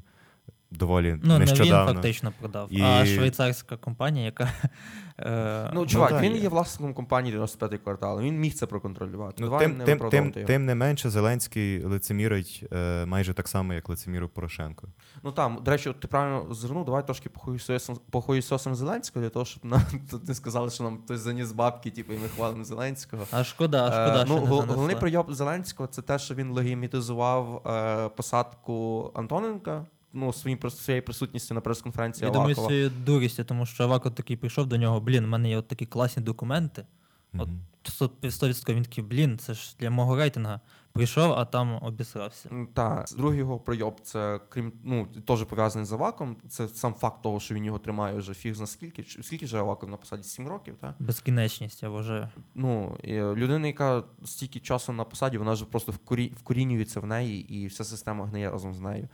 Доволі 0.71 1.19
Ну, 1.23 1.33
не 1.33 1.39
нещодавно. 1.39 1.91
він 1.91 1.95
фактично 1.95 2.33
продав, 2.39 2.67
І- 2.71 2.81
а 2.81 3.05
швейцарська 3.05 3.77
компанія, 3.77 4.25
яка. 4.25 4.51
е, 5.19 5.71
Ну, 5.73 5.85
чувак, 5.85 6.09
так. 6.09 6.21
він 6.21 6.35
є 6.35 6.49
власником 6.49 6.93
компанії 6.93 7.37
95-й 7.37 7.77
квартал. 7.77 8.21
Він 8.21 8.39
міг 8.39 8.53
це 8.53 8.65
проконтролювати. 8.65 9.35
Ну, 9.39 9.45
Давай 9.45 9.65
тим, 9.67 9.77
не 9.77 9.85
тим, 9.85 9.99
тим, 10.09 10.25
його. 10.35 10.47
тим 10.47 10.65
не 10.65 10.75
менше, 10.75 11.09
Зеленський 11.09 11.83
лицемірить 11.83 12.63
е, 12.73 13.05
майже 13.05 13.33
так 13.33 13.47
само, 13.47 13.73
як 13.73 13.89
лицемірив 13.89 14.29
Порошенко. 14.29 14.87
Ну 15.23 15.31
там, 15.31 15.59
до 15.63 15.71
речі, 15.71 15.89
от 15.89 15.99
ти 15.99 16.07
правильно 16.07 16.53
звернув, 16.53 16.85
давай 16.85 17.05
трошки 17.05 17.29
похуїсосом 17.29 17.99
похуїсосом 18.11 18.75
Зеленського, 18.75 19.23
для 19.23 19.29
того, 19.29 19.45
щоб 19.45 19.65
нам 19.65 19.81
тут 20.11 20.27
не 20.27 20.35
сказали, 20.35 20.69
що 20.69 20.83
нам 20.83 20.97
хтось 21.05 21.19
заніс 21.19 21.51
бабки, 21.51 21.91
типу, 21.91 22.13
і 22.13 22.17
ми 22.17 22.27
хвалимо 22.27 22.63
Зеленського. 22.63 23.23
А 23.31 23.43
шкода, 23.43 23.87
Е, 23.87 23.91
шкода, 23.91 24.25
що 24.25 24.35
ну, 24.35 24.41
не 24.41 24.47
головний 24.47 24.95
прийом 24.95 25.25
Зеленського 25.33 25.87
це 25.87 26.01
те, 26.01 26.19
що 26.19 26.35
він 26.35 26.51
легімітизував 26.51 27.67
е, 27.67 28.09
посадку 28.09 29.11
Антоненка. 29.15 29.85
Ну, 30.13 30.33
своїм 30.33 30.69
своєю 30.69 31.03
присутністю 31.03 31.53
на 31.53 31.61
прес-конференції 31.61 32.25
Я 32.25 32.31
думаю, 32.31 32.49
Авакова. 32.49 32.67
своєю 32.67 32.89
дурістю, 33.05 33.43
тому 33.43 33.65
що 33.65 33.83
Аваков 33.83 34.15
такий 34.15 34.37
прийшов 34.37 34.67
до 34.67 34.77
нього, 34.77 34.99
блін, 34.99 35.25
в 35.25 35.27
мене 35.27 35.49
є 35.49 35.57
от 35.57 35.67
такі 35.67 35.85
класні 35.85 36.23
документи. 36.23 36.85
От 37.33 37.47
Мгм. 37.47 37.61
100% 37.83 38.75
він 38.75 38.83
такий, 38.83 39.03
блін, 39.03 39.37
це 39.37 39.53
ж 39.53 39.75
для 39.79 39.89
мого 39.89 40.15
рейтингу. 40.15 40.59
Прийшов, 40.93 41.31
а 41.33 41.45
там 41.45 41.79
обісрався. 41.81 42.49
Так, 42.73 43.05
другий 43.17 43.39
його 43.39 43.59
прийом, 43.59 43.93
це 44.03 44.39
крім 44.49 44.73
ну 44.83 45.07
теж 45.27 45.43
пов'язаний 45.43 45.85
з 45.85 45.91
Аваком. 45.93 46.37
Це 46.49 46.67
сам 46.67 46.93
факт 46.93 47.21
того, 47.21 47.39
що 47.39 47.55
він 47.55 47.65
його 47.65 47.79
тримає 47.79 48.17
вже 48.17 48.33
фіг 48.33 48.55
зна 48.55 48.67
скільки. 48.67 49.03
Скільки 49.21 49.45
вже 49.45 49.57
Аваков 49.57 49.89
на 49.89 49.97
посаді? 49.97 50.23
Сім 50.23 50.47
років, 50.47 50.75
так? 50.81 50.95
Безкінечність, 50.99 51.83
я 51.83 51.89
вважаю. 51.89 52.29
Ну 52.55 52.97
і 53.03 53.13
людина, 53.13 53.67
яка 53.67 54.03
стільки 54.25 54.59
часу 54.59 54.93
на 54.93 55.03
посаді, 55.03 55.37
вона 55.37 55.55
ж 55.55 55.65
просто 55.65 55.91
вкорі, 55.91 56.33
вкорінюється 56.37 56.99
в 56.99 57.05
неї, 57.05 57.53
і 57.53 57.67
вся 57.67 57.83
система 57.83 58.25
гниє 58.25 58.51
разом 58.51 58.73
з 58.73 58.79
нею. 58.79 59.09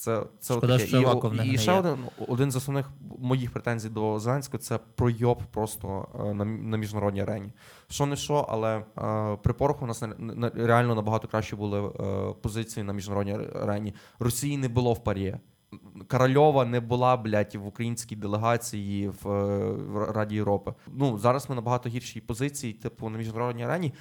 Це, 0.00 0.22
це 0.38 0.54
Шкода, 0.54 0.74
отаке. 0.74 0.86
що 0.88 1.00
і, 1.00 1.04
Аваков 1.04 1.34
не 1.34 1.46
і, 1.46 1.50
і 1.52 1.58
ще 1.58 1.72
один 1.72 1.96
один 2.28 2.50
з 2.50 2.56
основних 2.56 2.90
моїх 3.18 3.50
претензій 3.52 3.88
до 3.88 4.18
Зеленського 4.18 4.58
це 4.58 4.78
пройоб 4.94 5.42
просто 5.50 6.08
е, 6.20 6.34
на, 6.34 6.44
на 6.44 6.76
міжнародній 6.76 7.20
арені. 7.20 7.52
Що 7.88 8.06
не 8.06 8.16
що, 8.16 8.46
але 8.48 8.82
е, 8.98 9.36
при 9.42 9.52
пороху 9.52 9.84
у 9.84 9.88
нас 9.88 10.02
на, 10.02 10.08
на- 10.18 10.50
реально 10.54 10.94
набагато 10.94 11.28
краще 11.28 11.56
були 11.56 11.80
е, 11.88 12.34
позиції 12.42 12.84
на 12.84 12.92
міжнародній 12.92 13.38
арені. 13.62 13.94
Росії 14.18 14.56
не 14.56 14.68
було 14.68 14.92
в 14.92 15.04
парі. 15.04 15.36
Корольова 16.08 16.64
не 16.64 16.80
була, 16.80 17.16
блядь, 17.16 17.54
в 17.54 17.66
українській 17.66 18.16
делегації 18.16 19.08
в, 19.08 19.28
е, 19.28 19.72
в 19.72 20.12
Раді 20.12 20.34
Європи. 20.34 20.74
Ну, 20.86 21.18
зараз 21.18 21.48
ми 21.50 21.54
набагато 21.54 21.88
гіршій 21.88 22.20
позиції, 22.20 22.72
типу, 22.72 23.08
на 23.08 23.18
міжнародній 23.18 23.64
арені. 23.64 23.92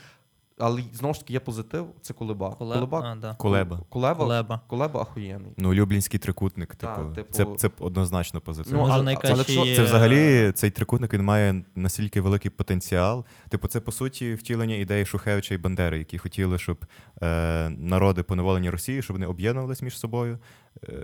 Але 0.60 0.82
знову 0.94 1.14
ж 1.14 1.20
таки 1.20 1.34
є 1.34 1.40
позитив, 1.40 1.88
це 2.02 2.14
Кулеба. 2.14 2.48
Коле- 2.60 2.74
Кулеба, 2.74 3.02
А, 3.02 3.16
да. 3.16 3.36
Кулеба. 3.36 3.80
Кулеба, 3.90 4.24
Кулеба. 4.26 4.62
Кулеба 4.68 5.02
охуєнний. 5.02 5.52
Ну, 5.58 5.74
Люблінський 5.74 6.20
трикутник, 6.20 6.76
Так, 6.76 6.96
типу, 6.98 7.16
типу- 7.16 7.34
це, 7.34 7.70
це 7.70 7.70
однозначно 7.84 8.42
позитив. 8.42 8.74
Ну, 8.74 8.88
але- 8.90 9.04
найкращий 9.04 9.58
але 9.58 9.68
якщо- 9.68 9.84
Це 9.84 9.84
взагалі 9.90 10.52
цей 10.52 10.70
трикутник 10.72 11.14
він 11.14 11.24
має 11.24 11.64
настільки 11.76 12.22
великий 12.22 12.52
потенціал. 12.52 13.26
Типу, 13.50 13.68
це 13.68 13.80
по 13.80 13.92
суті 13.92 14.34
втілення 14.34 14.76
ідеї 14.76 15.06
Шухевича 15.06 15.54
і 15.56 15.58
Бандери, 15.58 15.98
які 15.98 16.18
хотіли, 16.18 16.58
щоб 16.58 16.86
е, 17.24 17.70
народи 17.70 18.24
поневолені 18.24 18.70
Росії, 18.70 19.02
щоб 19.02 19.16
вони 19.16 19.26
об'єднувалися 19.28 19.86
між 19.86 20.00
собою, 20.00 20.38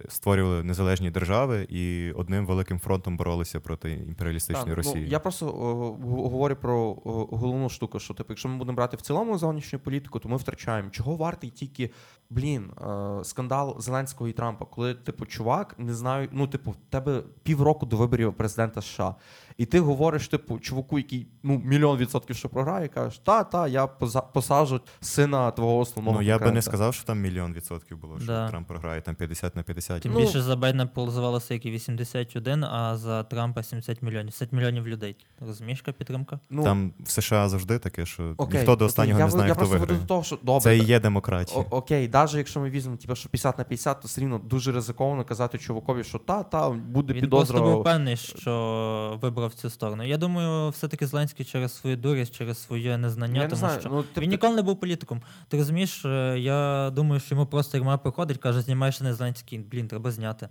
створювали 0.09 0.63
незалежні 0.63 1.11
держави 1.11 1.67
і 1.69 2.11
одним 2.11 2.45
великим 2.45 2.79
фронтом 2.79 3.17
боролися 3.17 3.59
проти 3.59 3.91
імперіалістичної 3.93 4.67
Так, 4.67 4.77
Росії. 4.77 5.03
Ну, 5.03 5.11
я 5.11 5.19
просто 5.19 5.47
о, 5.47 5.91
говорю 6.29 6.55
про 6.55 6.77
о, 7.05 7.27
головну 7.31 7.69
штуку, 7.69 7.99
що 7.99 8.13
типу, 8.13 8.33
якщо 8.33 8.49
ми 8.49 8.57
будемо 8.57 8.75
брати 8.75 8.97
в 8.97 9.01
цілому 9.01 9.37
зовнішню 9.37 9.79
політику, 9.79 10.19
то 10.19 10.29
ми 10.29 10.37
втрачаємо. 10.37 10.89
Чого 10.89 11.15
вартий 11.15 11.49
тільки 11.49 11.91
блін, 12.29 12.71
е, 12.71 13.23
скандал 13.23 13.81
Зеленського 13.81 14.27
і 14.27 14.33
Трампа, 14.33 14.65
коли 14.65 14.93
типу 14.93 15.25
чувак 15.25 15.75
не 15.77 15.93
знаю, 15.93 16.29
ну 16.31 16.47
типу, 16.47 16.71
в 16.71 16.75
тебе 16.89 17.23
півроку 17.43 17.85
до 17.85 17.97
виборів 17.97 18.33
президента 18.33 18.81
США. 18.81 19.15
І 19.57 19.65
ти 19.65 19.79
говориш, 19.79 20.27
типу, 20.27 20.59
чуваку, 20.59 20.97
який 20.97 21.27
ну 21.43 21.61
мільйон 21.65 21.97
відсотків 21.97 22.35
що 22.35 22.49
програє, 22.49 22.87
кажеш, 22.87 23.19
та, 23.23 23.43
та, 23.43 23.67
я 23.67 23.85
поза- 23.85 24.23
посаджу 24.33 24.81
сина 25.01 25.51
твого 25.51 25.77
основного. 25.77 26.17
Ну, 26.17 26.21
я 26.27 26.39
би 26.39 26.51
не 26.51 26.61
сказав, 26.61 26.93
що 26.93 27.03
там 27.05 27.21
мільйон 27.21 27.53
відсотків 27.53 27.97
було, 27.97 28.17
що 28.17 28.27
Да. 28.27 28.49
Трамп 28.49 28.67
програє 28.67 29.01
там 29.01 29.15
50 29.15 29.55
на 29.55 29.63
50. 29.63 30.01
Тим 30.01 30.11
Ну- 30.13 30.19
більше 30.19 30.41
за 30.41 30.55
Байдена 30.55 30.85
полозувалося 30.85 31.53
як 31.53 31.65
і 31.65 31.71
81, 31.71 32.63
а 32.63 32.97
за 32.97 33.23
Трампа 33.23 33.63
70 33.63 34.01
мільйонів. 34.01 34.33
70 34.33 34.51
мільйонів 34.53 34.87
людей. 34.87 35.15
Розумієш, 35.39 35.79
яка 35.79 35.91
підтримка? 35.91 36.39
Ну, 36.49 36.63
Там 36.63 36.91
в 37.03 37.09
США 37.09 37.49
завжди 37.49 37.79
таке, 37.79 38.05
що 38.05 38.33
окей, 38.37 38.59
ніхто 38.59 38.75
до 38.75 38.85
останнього 38.85 39.19
я, 39.19 39.25
не 39.25 39.31
знає, 39.31 39.47
я 39.47 39.55
хто 39.55 39.65
виграє. 39.65 39.99
до 39.99 40.05
того, 40.05 40.23
що 40.23 40.37
добре. 40.43 40.61
Це 40.61 40.77
і 40.77 40.83
є 40.83 40.99
демократія. 40.99 41.61
О, 41.61 41.65
окей, 41.77 42.09
навіть 42.13 42.33
якщо 42.33 42.59
ми 42.59 42.69
візьмемо 42.69 42.97
типу, 42.97 43.15
що 43.15 43.29
50 43.29 43.57
на 43.57 43.63
50, 43.63 44.01
то 44.01 44.07
все 44.07 44.21
рівно 44.21 44.37
дуже 44.37 44.71
ризиковано 44.71 45.23
казати 45.25 45.57
чувакові, 45.57 46.03
що 46.03 46.17
та, 46.17 46.43
та, 46.43 46.69
буде 46.69 47.13
Він 47.13 47.21
підозра. 47.21 47.57
просто 47.59 47.75
був 47.75 47.83
певний, 47.83 48.17
що 48.17 49.19
вибрав 49.21 49.44
цю 49.53 49.69
сторону. 49.69 50.03
Я 50.03 50.17
думаю, 50.17 50.69
все-таки 50.69 51.07
Зеленський 51.07 51.45
через 51.45 51.75
свою 51.75 51.97
дурість, 51.97 52.35
через 52.35 52.63
своє 52.63 52.97
незнання, 52.97 53.35
Я 53.35 53.43
не 53.43 53.49
тому 53.49 53.59
знаю, 53.59 53.79
що 53.79 53.89
ну, 53.89 54.03
типу, 54.03 54.21
він 54.21 54.29
ніколи 54.29 54.55
не 54.55 54.61
був 54.61 54.79
політиком. 54.79 55.21
Ти 55.47 55.57
розумієш, 55.57 56.05
е, 56.05 56.39
я 56.39 56.89
думаю, 56.89 57.19
що 57.19 57.35
йому 57.35 57.47
просто 57.47 57.77
Ірма 57.77 57.97
приходить, 57.97 58.37
каже, 58.37 58.61
знімаєш 58.61 59.01
не 59.01 59.13
Зеленський, 59.13 59.59
блін, 59.59 59.87
треба 59.87 60.11
зняти. 60.11 60.49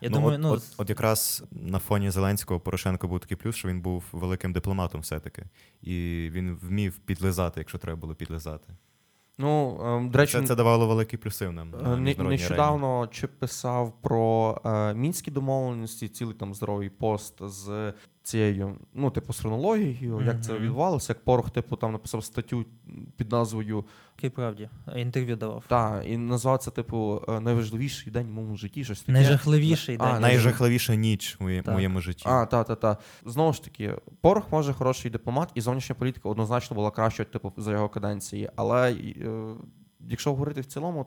Я 0.00 0.10
ну, 0.10 0.16
думаю, 0.16 0.34
от, 0.34 0.40
ну, 0.42 0.50
от, 0.50 0.62
от 0.76 0.88
якраз 0.90 1.44
на 1.50 1.78
фоні 1.78 2.10
Зеленського 2.10 2.60
Порошенко 2.60 3.08
був 3.08 3.20
такий 3.20 3.36
плюс, 3.36 3.56
що 3.56 3.68
він 3.68 3.80
був 3.80 4.04
великим 4.12 4.52
дипломатом 4.52 5.00
все-таки. 5.00 5.44
І 5.82 6.28
він 6.32 6.58
вмів 6.62 6.98
підлизати, 6.98 7.60
якщо 7.60 7.78
треба 7.78 8.00
було 8.00 8.14
підлизати. 8.14 8.72
Ну, 9.40 9.80
ем, 9.84 10.10
до 10.10 10.18
речі, 10.18 10.32
це, 10.32 10.46
це 10.46 10.54
давало 10.54 10.86
великі 10.86 11.16
плюси 11.16 11.50
нам. 11.50 11.74
е, 11.74 11.82
на 11.82 11.96
не- 11.96 12.12
арені. 12.12 12.28
нещодавно 12.28 13.08
чи 13.12 13.26
писав 13.26 14.02
про 14.02 14.60
е, 14.64 14.94
мінські 14.94 15.30
домовленості, 15.30 16.08
цілий 16.08 16.34
там 16.34 16.54
здоровий 16.54 16.90
пост 16.90 17.34
з 17.40 17.92
цією, 18.30 18.76
ну, 18.94 19.10
типу, 19.10 19.32
схронологією, 19.32 20.22
як 20.26 20.44
це 20.44 20.58
відбувалося, 20.58 21.12
як 21.12 21.24
Порох, 21.24 21.50
типу, 21.50 21.76
там 21.76 21.92
написав 21.92 22.24
статтю 22.24 22.64
під 23.16 23.32
назвою 23.32 23.84
який 24.16 24.30
правді, 24.30 24.68
інтерв'ю 24.96 25.36
давав. 25.36 25.64
та, 25.68 26.02
і 26.02 26.16
назвав 26.16 26.58
це, 26.58 26.70
типу, 26.70 27.22
е, 27.28 27.40
найважливіший 27.40 28.12
день 28.12 28.26
в 28.26 28.30
моєму 28.30 28.56
житті. 28.56 28.84
Щось 28.84 29.00
таке. 29.00 29.12
Найжахливіший 29.12 29.96
А, 30.00 30.12
день. 30.12 30.22
Найжахливіша 30.22 30.94
ніч 30.94 31.36
в 31.40 31.42
моє- 31.42 31.62
Так. 31.62 31.74
моєму 31.74 32.00
житті. 32.00 32.24
А, 32.26 32.46
та, 32.46 32.64
та, 32.64 32.74
та. 32.74 32.96
Знову 33.26 33.52
ж 33.52 33.64
таки, 33.64 33.94
Порох 34.20 34.52
може 34.52 34.72
хороший 34.72 35.10
дипломат, 35.10 35.48
і 35.54 35.60
зовнішня 35.60 35.94
політика 35.94 36.28
однозначно 36.28 36.74
була 36.74 36.90
кращою, 36.90 37.28
типу, 37.28 37.52
за 37.56 37.72
його 37.72 37.88
каденції. 37.88 38.50
Але 38.56 38.92
е, 38.92 39.54
якщо 40.08 40.30
говорити 40.30 40.60
в 40.60 40.66
цілому, 40.66 41.06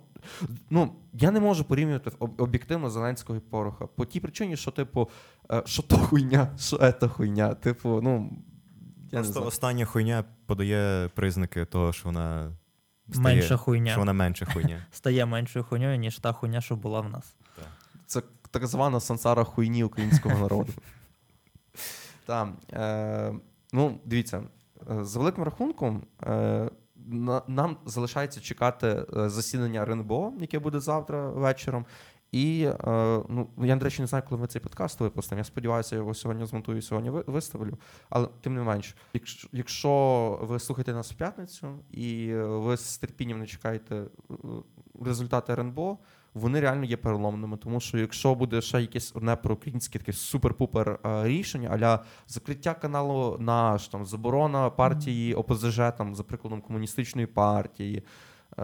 ну 0.69 0.91
я 1.13 1.31
не 1.31 1.39
можу 1.39 1.63
порівнювати 1.63 2.11
об'єктивно 2.37 2.89
Зеленського 2.89 3.37
і 3.37 3.41
Пороха. 3.41 3.87
По 3.87 4.05
тій 4.05 4.19
причині, 4.19 4.57
що, 4.57 4.71
типу, 4.71 5.09
що 5.65 5.83
то 5.83 5.97
хуйня, 5.97 6.47
що 6.59 6.79
ета 6.81 7.07
хуйня. 7.07 7.53
Типу, 7.53 7.99
ну. 8.03 8.29
Я 9.11 9.19
не 9.19 9.23
Просто 9.23 9.33
знаю. 9.33 9.47
остання 9.47 9.85
хуйня 9.85 10.23
подає 10.45 11.09
признаки 11.13 11.65
того, 11.65 11.93
що 11.93 12.05
вона 12.05 12.51
стає, 13.11 13.35
Менша 13.35 13.57
хуйня. 13.57 13.91
що 13.91 13.99
вона 13.99 14.13
менше 14.13 14.45
хуйня. 14.45 14.85
Стає 14.91 15.25
меншою 15.25 15.65
хуйньою, 15.65 15.97
ніж 15.97 16.19
та 16.19 16.33
хуйня, 16.33 16.61
що 16.61 16.75
була 16.75 17.01
в 17.01 17.09
нас. 17.09 17.35
Це 18.05 18.21
так 18.51 18.67
звана 18.67 18.99
сансара 18.99 19.43
хуйні 19.43 19.83
українського 19.83 20.39
народу. 20.39 20.73
Так, 22.25 22.49
е, 22.73 23.33
ну, 23.73 23.99
дивіться, 24.05 24.43
е, 24.91 25.03
за 25.03 25.19
великим 25.19 25.43
рахунком, 25.43 26.03
е, 26.23 26.69
нам 27.47 27.77
залишається 27.85 28.39
чекати 28.41 28.87
е, 28.87 29.29
засідання 29.29 29.81
РНБО, 29.81 30.33
яке 30.39 30.59
буде 30.59 30.79
завтра 30.79 31.29
вечором. 31.29 31.85
І 32.33 32.63
е, 32.63 32.75
ну, 33.29 33.47
я, 33.57 33.75
до 33.75 33.85
речі, 33.85 34.01
не 34.01 34.07
знаю, 34.07 34.23
коли 34.29 34.41
ми 34.41 34.47
цей 34.47 34.61
подкаст 34.61 34.99
випустимо. 34.99 35.39
Я 35.39 35.43
сподіваюся, 35.43 35.95
я 35.95 35.99
його 36.01 36.13
сьогодні 36.13 36.45
змонтую, 36.45 36.81
сьогодні 36.81 37.09
виставлю. 37.09 37.77
Але 38.09 38.27
тим 38.41 38.55
не 38.55 38.61
менш, 38.61 38.95
якщо, 39.51 40.39
ви 40.41 40.59
слухаєте 40.59 40.93
нас 40.93 41.11
в 41.11 41.15
п'ятницю 41.15 41.79
і 41.91 42.33
ви 42.35 42.77
з 42.77 42.97
терпінням 42.97 43.39
не 43.39 43.45
чекаєте 43.45 43.95
е, 43.95 44.35
результати 45.01 45.53
РНБО, 45.53 45.97
вони 46.33 46.59
реально 46.59 46.85
є 46.85 46.97
переломними. 46.97 47.57
Тому 47.57 47.79
що 47.79 47.97
якщо 47.97 48.35
буде 48.35 48.61
ще 48.61 48.81
якесь 48.81 49.15
одне 49.15 49.35
проукраїнське 49.35 49.99
таке 49.99 50.11
супер-пупер 50.11 50.97
е, 51.07 51.27
рішення, 51.27 51.69
аля 51.69 52.03
закриття 52.27 52.73
каналу 52.73 53.37
наш, 53.39 53.87
там 53.87 54.05
заборона 54.05 54.69
партії 54.69 55.33
ОПЗЖ, 55.33 55.77
там, 55.97 56.15
за 56.15 56.23
прикладом 56.23 56.61
комуністичної 56.61 57.27
партії, 57.27 58.03
е, 58.57 58.63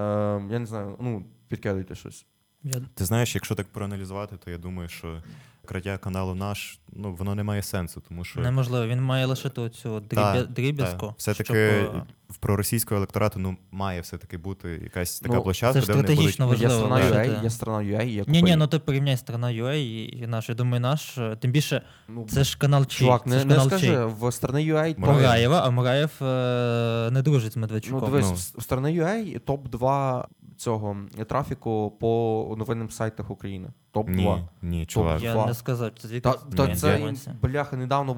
я 0.49 0.59
не 0.59 0.65
знаю, 0.65 0.95
ну 0.99 1.25
підкидуйте 1.47 1.95
щось. 1.95 2.25
Я... 2.63 2.81
Ти 2.93 3.05
знаєш, 3.05 3.35
якщо 3.35 3.55
так 3.55 3.67
проаналізувати, 3.67 4.37
то 4.37 4.51
я 4.51 4.57
думаю, 4.57 4.89
що 4.89 5.23
краття 5.69 5.97
каналу 5.97 6.35
наш, 6.35 6.79
ну 6.93 7.13
воно 7.15 7.35
не 7.35 7.43
має 7.43 7.61
сенсу, 7.63 8.01
тому 8.07 8.23
що 8.23 8.39
Неможливо, 8.41 8.87
він 8.87 9.01
має 9.01 9.25
лишити 9.25 9.61
оцю 9.61 10.01
Та, 10.01 10.33
дріб'я... 10.33 10.43
дріб'язку. 10.43 11.13
все-таки 11.17 11.43
щоб, 11.43 11.55
е, 11.95 12.03
в 12.29 12.37
проросійського 12.37 12.97
електорату 12.97 13.39
ну 13.39 13.57
має 13.71 14.01
все-таки 14.01 14.37
бути 14.37 14.79
якась 14.83 15.19
така 15.19 15.35
Ну, 15.35 15.43
площадка, 15.43 15.81
це 15.81 15.87
де 15.87 15.93
вони 15.93 16.01
будуть 16.15 16.33
стратегічно 16.33 16.45
Ну, 16.45 16.53
є 16.53 16.69
страна. 16.69 16.95
UA, 16.95 17.43
є 17.43 17.49
страна 17.49 17.77
UA, 17.77 18.05
є 18.07 18.23
Ні, 18.27 18.41
ні, 18.41 18.55
ну 18.55 18.67
ти 18.67 18.79
порівняй 18.79 19.17
страна 19.17 19.47
UA 19.47 19.73
і, 19.73 20.17
і 20.17 20.27
наш. 20.27 20.49
Я 20.49 20.55
думаю, 20.55 20.81
наш. 20.81 21.17
е, 21.17 21.35
Тим 21.41 21.51
більше, 21.51 21.81
ну, 22.07 22.25
це 22.29 22.43
ж 22.43 22.57
канал 22.57 22.85
Чий. 22.85 22.99
чувак, 23.07 23.23
це 23.23 23.29
не, 23.29 23.39
ж 23.39 23.45
не 23.45 23.59
скажи, 23.59 23.87
Чий. 23.87 23.97
в 24.05 24.31
сторони 24.31 24.59
UA 24.59 24.99
Мураєв. 24.99 24.99
Мураєва, 24.99 25.61
а 25.65 25.69
Мураєв 25.69 26.11
е, 26.21 27.09
не 27.11 27.21
дружить 27.21 27.53
з 27.53 27.55
Ну, 27.55 27.61
Медведчуком. 27.61 28.05
дивись, 28.11 28.25
Ну. 28.29 28.59
в 28.59 28.63
сторони 28.63 28.89
UA 29.01 29.39
топ-2 29.39 30.23
цього 30.57 30.97
трафіку 31.27 31.97
по 31.99 32.55
новинним 32.57 32.89
сайтах 32.89 33.29
України. 33.29 33.67
Топ 33.91 34.09
2 34.09 34.15
Ні, 34.15 34.43
ні, 34.61 34.85
чувак. 34.85 35.21
Я 35.21 35.45
не 35.45 35.53
сказав, 35.53 35.91
це 35.99 36.07
звідки 36.07 36.29
Та, 36.29 36.55
та 36.55 36.67
Ні, 36.67 36.75
це 36.75 36.91
інформація? 36.91 37.35
бляха 37.41 37.77
недавно 37.77 38.11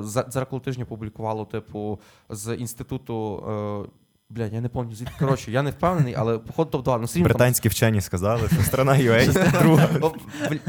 е, 0.00 0.02
за- 0.02 0.22
дзеркало 0.22 0.60
тижня 0.60 0.84
публікувало, 0.84 1.44
типу, 1.44 2.00
з 2.30 2.54
інституту. 2.56 3.44
Е, 3.86 3.90
Блядь, 4.30 4.52
я 4.54 4.60
не 4.60 4.68
пам'ятаю 4.68 4.96
звідки. 4.96 5.14
Коротше, 5.18 5.50
я 5.50 5.62
не 5.62 5.70
впевнений, 5.70 6.14
але 6.14 6.38
походу 6.38 6.70
топ 6.70 6.84
2 6.84 6.98
Ну, 6.98 7.04
все 7.04 7.18
рівно 7.18 7.28
там- 7.28 7.38
Британські 7.38 7.68
вчені 7.68 8.00
сказали, 8.00 8.48
що 8.48 8.62
страна 8.62 8.92
UA 8.92 9.60
друга. 9.62 9.88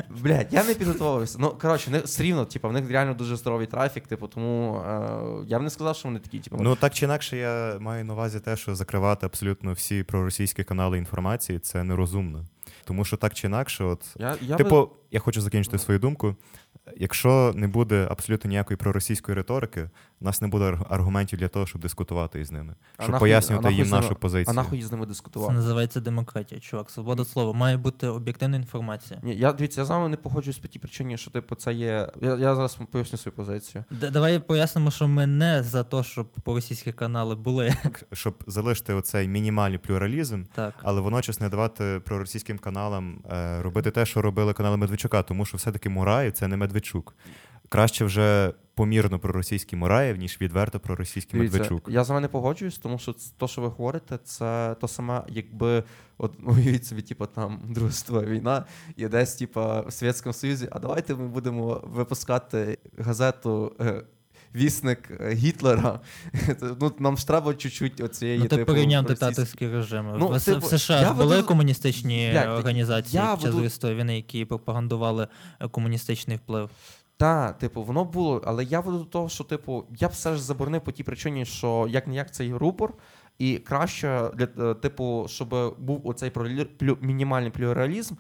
Блядь, 0.09 0.47
я 0.53 0.63
не 0.63 0.73
підготувався. 0.73 1.37
Ну, 1.41 1.49
коротше, 1.61 1.91
не, 1.91 1.99
все 1.99 2.23
рівно, 2.23 2.45
типу, 2.45 2.69
в 2.69 2.73
них 2.73 2.89
реально 2.91 3.13
дуже 3.13 3.35
здоровий 3.35 3.67
трафік, 3.67 4.07
типу, 4.07 4.27
тому 4.27 4.75
е, 4.77 5.45
я 5.47 5.59
б 5.59 5.61
не 5.61 5.69
сказав, 5.69 5.95
що 5.95 6.07
вони 6.07 6.19
такі, 6.19 6.39
типу. 6.39 6.57
Ну 6.59 6.75
так 6.75 6.93
чи 6.93 7.05
інакше, 7.05 7.37
я 7.37 7.77
маю 7.79 8.05
на 8.05 8.13
увазі 8.13 8.39
те, 8.39 8.57
що 8.57 8.75
закривати 8.75 9.25
абсолютно 9.25 9.73
всі 9.73 10.03
проросійські 10.03 10.63
канали 10.63 10.97
інформації 10.97 11.59
це 11.59 11.83
нерозумно. 11.83 12.45
Тому 12.85 13.05
що 13.05 13.17
так 13.17 13.33
чи 13.33 13.47
інакше, 13.47 13.83
от 13.83 14.15
я, 14.19 14.37
я 14.41 14.57
би- 14.57 14.63
типу, 14.63 14.89
я 15.11 15.19
хочу 15.19 15.41
закінчити 15.41 15.77
свою 15.77 15.99
думку. 15.99 16.35
Якщо 16.97 17.53
не 17.55 17.67
буде 17.67 18.07
абсолютно 18.11 18.49
ніякої 18.49 18.77
проросійської 18.77 19.35
риторики, 19.35 19.89
у 20.23 20.25
нас 20.25 20.41
не 20.41 20.47
буде 20.47 20.77
аргументів 20.89 21.39
для 21.39 21.47
того, 21.47 21.65
щоб 21.65 21.81
дискутувати 21.81 22.39
із 22.39 22.51
ними, 22.51 22.75
А 22.97 23.03
щоб 23.03 23.15
нахуй- 23.15 23.19
пояснювати 23.19 23.67
а 23.67 23.71
нахуй 23.71 23.77
їм 23.77 23.85
з 23.87 23.91
ними- 23.91 24.01
нашу 24.01 24.49
А 24.49 24.53
нахуй 24.53 24.81
з 24.81 24.91
ними 24.91 25.05
дискутувати? 25.05 25.53
Це 25.53 25.59
називається 25.59 25.99
демократія, 25.99 26.61
чувак. 26.61 26.89
Свобода 26.89 27.25
слова. 27.25 27.53
Має 27.53 27.77
бути 27.77 28.07
об'єктивна 28.07 28.57
інформація. 28.57 29.19
Ні, 29.23 29.35
я 29.35 29.53
дивіться, 29.53 29.81
я 29.81 29.85
з 29.85 29.89
вами 29.89 30.09
не 30.09 30.17
погоджуюсь 30.17 30.57
по 30.57 30.67
тій 30.67 30.79
причині, 30.79 31.17
що 31.17 31.31
типу 31.31 31.55
це 31.55 31.73
є. 31.73 32.09
Я, 32.21 32.35
я 32.35 32.55
зараз 32.55 32.77
поясню 32.91 33.17
свою 33.19 33.35
позицію. 33.35 33.83
Д- 33.91 34.09
Давай 34.09 34.39
пояснимо, 34.39 34.91
що 34.91 35.07
ми 35.07 35.27
не 35.27 35.63
за 35.63 35.83
те, 35.83 36.03
щоб 36.03 36.27
по 36.27 36.53
російські 36.53 36.91
канали 36.91 37.35
були. 37.35 37.73
Щоб 38.13 38.43
залишити 38.47 38.93
оцей 38.93 39.27
мінімальний 39.27 39.77
плюралізм, 39.77 40.43
Так. 40.55 40.73
але 40.83 41.01
водночас 41.01 41.39
не 41.41 41.49
давати 41.49 42.01
проросійським 42.05 42.59
каналам 42.59 43.19
е, 43.31 43.61
робити 43.61 43.91
те, 43.91 44.05
що 44.05 44.21
робили 44.21 44.53
канали 44.53 44.77
Медведчука, 44.77 45.23
тому 45.23 45.45
що 45.45 45.57
все-таки 45.57 45.89
Мураєв 45.89 46.31
це 46.31 46.47
не 46.47 46.57
Медведчук. 46.57 47.15
Краще 47.69 48.05
вже 48.05 48.53
помірно 48.75 49.19
проросійський 49.19 49.79
Мураєв, 49.79 50.17
ніж 50.17 50.37
відверто 50.41 50.79
проросійський 50.79 51.39
Дивіться, 51.39 51.57
Медведчук. 51.59 51.89
я 51.93 52.03
з 52.03 52.09
вами 52.09 52.21
не 52.21 52.27
погоджуюсь, 52.27 52.77
тому 52.77 52.99
що 52.99 53.15
то, 53.37 53.47
що 53.47 53.61
ви 53.61 53.67
говорите, 53.67 54.19
це 54.23 54.75
то 54.81 54.87
саме, 54.87 55.23
якби 55.27 55.83
от 56.17 56.33
уявіть 56.45 56.85
собі, 56.85 57.01
типу, 57.01 57.25
там 57.25 57.59
Друга 57.69 57.91
світова 57.91 58.21
війна, 58.25 58.65
і 58.95 59.07
десь, 59.07 59.35
типу, 59.35 59.59
в 59.59 59.85
Совєтському 59.89 60.33
Союзі, 60.33 60.67
а 60.71 60.79
давайте 60.79 61.15
ми 61.15 61.27
будемо 61.27 61.81
випускати 61.83 62.77
газету. 62.97 63.75
е, 63.79 64.03
Вісник 64.55 65.21
Гітлера. 65.31 65.99
ну, 66.81 66.91
нам 66.99 67.17
ж 67.17 67.27
треба 67.27 67.53
чуть-чуть 67.53 68.01
оцієї. 68.01 68.39
Ну, 68.39 68.45
ти 68.47 68.55
типу, 68.55 68.71
порівняв 68.73 69.05
диктаторські 69.05 69.67
режими. 69.67 70.15
Ну, 70.19 70.27
в, 70.27 70.45
типу, 70.45 70.59
в 70.59 70.79
США 70.79 71.13
були 71.13 71.35
веду- 71.35 71.45
комуністичні 71.47 72.29
Блядь, 72.31 72.59
організації 72.59 73.23
я 73.23 73.35
під 73.35 73.41
час 73.41 73.83
веду- 73.83 73.95
війни, 73.95 74.15
які 74.15 74.45
пропагандували 74.45 75.27
е, 75.59 75.67
комуністичний 75.67 76.37
вплив. 76.37 76.69
Так, 77.23 77.57
типу, 77.57 77.83
воно 77.83 78.05
було, 78.05 78.41
але 78.45 78.63
я 78.63 78.79
веду 78.79 78.97
до 78.97 79.05
того, 79.05 79.29
що, 79.29 79.43
типу, 79.43 79.85
я 79.97 80.07
б 80.07 80.11
все 80.11 80.33
ж 80.33 80.41
заборонив 80.43 80.81
по 80.81 80.91
тій 80.91 81.03
причині, 81.03 81.45
що 81.45 81.87
як 81.89 82.07
не 82.07 82.15
як 82.15 82.33
цей 82.33 82.53
рупор, 82.53 82.93
і 83.39 83.57
краще 83.57 84.31
для 84.35 84.71
е, 84.71 84.73
типу, 84.73 85.25
щоб 85.29 85.75
був 85.79 86.07
оцей 86.07 86.29
плю, 86.79 86.97
мінімальний 87.01 87.51
плюралізм, 87.51 88.15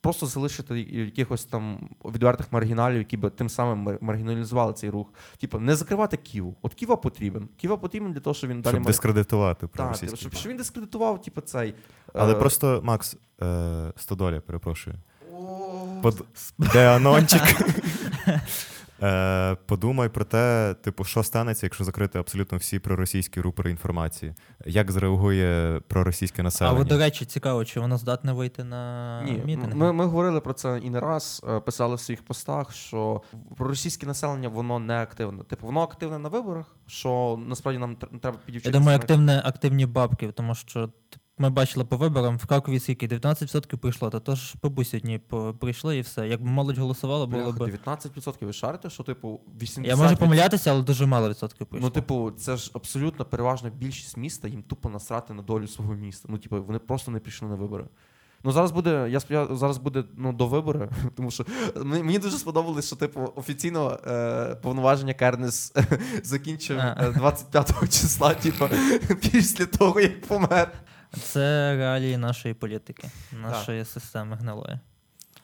просто 0.00 0.26
залишити 0.26 0.80
якихось 0.80 1.44
там 1.44 1.88
відвертих 2.04 2.52
маргіналів, 2.52 2.98
які 2.98 3.16
б 3.16 3.30
тим 3.30 3.48
самим 3.48 3.98
маргіналізували 4.00 4.72
цей 4.72 4.90
рух. 4.90 5.12
Типу, 5.40 5.58
не 5.58 5.76
закривати 5.76 6.16
Ківу. 6.16 6.56
От 6.62 6.74
Ківа 6.74 6.96
потрібен. 6.96 7.48
Ківа 7.56 7.76
потрібен 7.76 8.12
для 8.12 8.20
того, 8.20 8.34
щоб 8.34 8.50
він 8.50 8.60
далі 8.60 8.72
Щоб 8.72 8.82
мар- 8.82 8.86
дискредитувати 8.86 9.60
Так, 9.60 9.70
проросійський. 9.70 10.08
типу, 10.08 10.20
щоб, 10.20 10.34
щоб 10.34 10.50
він 10.50 10.56
дискредитував, 10.56 11.22
типу, 11.22 11.40
цей. 11.40 11.74
Але 12.14 12.32
е, 12.32 12.36
просто, 12.36 12.80
Макс, 12.84 13.16
е, 13.42 13.92
Стодоля, 13.96 14.40
перепрошую. 14.40 14.96
Под... 16.02 16.24
Де 16.58 16.88
Анончик? 16.96 17.42
Е, 19.02 19.56
подумай 19.66 20.08
про 20.08 20.24
те, 20.24 20.74
типу, 20.82 21.04
що 21.04 21.22
станеться, 21.22 21.66
якщо 21.66 21.84
закрити 21.84 22.18
абсолютно 22.18 22.58
всі 22.58 22.78
проросійські 22.78 23.40
рупори 23.40 23.70
інформації. 23.70 24.34
Як 24.66 24.90
зреагує 24.92 25.80
проросійське 25.88 26.42
А 26.42 26.44
населення? 26.44 26.80
от, 26.80 26.88
до 26.88 26.98
речі, 26.98 27.24
цікаво, 27.24 27.64
чи 27.64 27.80
воно 27.80 27.98
здатне 27.98 28.32
вийти 28.32 28.64
на 28.64 29.22
Ні, 29.22 29.42
мітинги? 29.44 29.74
ми, 29.74 29.92
ми 29.92 30.04
говорили 30.04 30.40
про 30.40 30.52
це 30.52 30.80
і 30.84 30.90
не 30.90 31.00
раз, 31.00 31.42
е, 31.48 31.60
писали 31.60 31.94
в 31.94 32.00
своїх 32.00 32.22
постах, 32.24 32.72
що 32.72 33.22
проросійське 33.56 34.06
населення 34.06 34.48
воно 34.48 34.78
не 34.78 35.02
активне. 35.02 35.44
Типу, 35.44 35.66
воно 35.66 35.80
активне 35.80 36.18
на 36.18 36.28
виборах, 36.28 36.76
що 36.86 37.38
насправді 37.46 37.78
нам 37.78 37.96
тр- 37.96 38.18
треба 38.20 38.38
Я 38.64 38.70
думаю, 38.70 38.98
активне, 38.98 39.42
активні 39.44 39.86
бабки, 39.86 40.32
тому 40.32 40.54
що 40.54 40.86
т- 40.86 41.18
ми 41.38 41.50
бачили 41.50 41.84
по 41.84 41.96
виборам 41.96 42.36
в 42.36 42.46
Кракові 42.46 42.80
скільки 42.80 43.06
19% 43.06 43.76
прийшло, 43.76 44.10
то 44.10 44.20
тож 44.20 44.54
бабусі 44.62 44.96
одні 44.96 45.20
прийшли 45.60 45.98
і 45.98 46.00
все. 46.00 46.28
Якби 46.28 46.48
молодь 46.48 46.78
голосувала, 46.78 47.26
було 47.26 47.52
б. 47.52 47.56
19% 47.56 48.44
ви 48.46 48.52
шарите, 48.52 48.90
що 48.90 49.02
типу 49.02 49.40
80%. 49.60 49.86
Я 49.86 49.96
можу 49.96 50.16
помилятися, 50.16 50.70
але 50.70 50.82
дуже 50.82 51.06
мало 51.06 51.28
відсотків 51.28 51.66
прийшло. 51.66 51.88
Ну, 51.88 51.94
типу, 51.94 52.30
це 52.30 52.56
ж 52.56 52.70
абсолютно 52.74 53.24
переважна 53.24 53.70
більшість 53.70 54.16
міста, 54.16 54.48
їм 54.48 54.62
тупо 54.62 54.88
насрати 54.88 55.34
на 55.34 55.42
долю 55.42 55.66
свого 55.66 55.94
міста. 55.94 56.28
Ну, 56.30 56.38
типу, 56.38 56.62
вони 56.62 56.78
просто 56.78 57.10
не 57.10 57.18
пішли 57.18 57.48
на 57.48 57.54
вибори. 57.54 57.84
Ну, 58.44 58.52
зараз 58.52 58.70
буде, 58.70 59.08
я 59.10 59.20
сподіваюся, 59.20 59.56
зараз 59.56 59.78
буде 59.78 60.04
ну, 60.16 60.32
до 60.32 60.46
вибори, 60.46 60.88
тому 61.16 61.30
що 61.30 61.44
мені, 61.84 62.18
дуже 62.18 62.38
сподобалось, 62.38 62.86
що 62.86 62.96
типу 62.96 63.32
офіційно 63.36 63.98
е, 64.06 64.54
повноваження 64.54 65.14
Кернес 65.14 65.72
закінчив 66.22 66.78
А. 66.78 66.96
е, 67.00 67.10
25 67.10 67.80
числа, 67.80 68.34
типу, 68.34 68.64
після 69.32 69.66
того, 69.66 70.00
як 70.00 70.22
помер. 70.22 70.72
Це 71.12 71.76
реалії 71.76 72.16
нашої 72.16 72.54
політики, 72.54 73.10
нашої 73.32 73.84
системи 73.84 74.36
гнилої. 74.36 74.78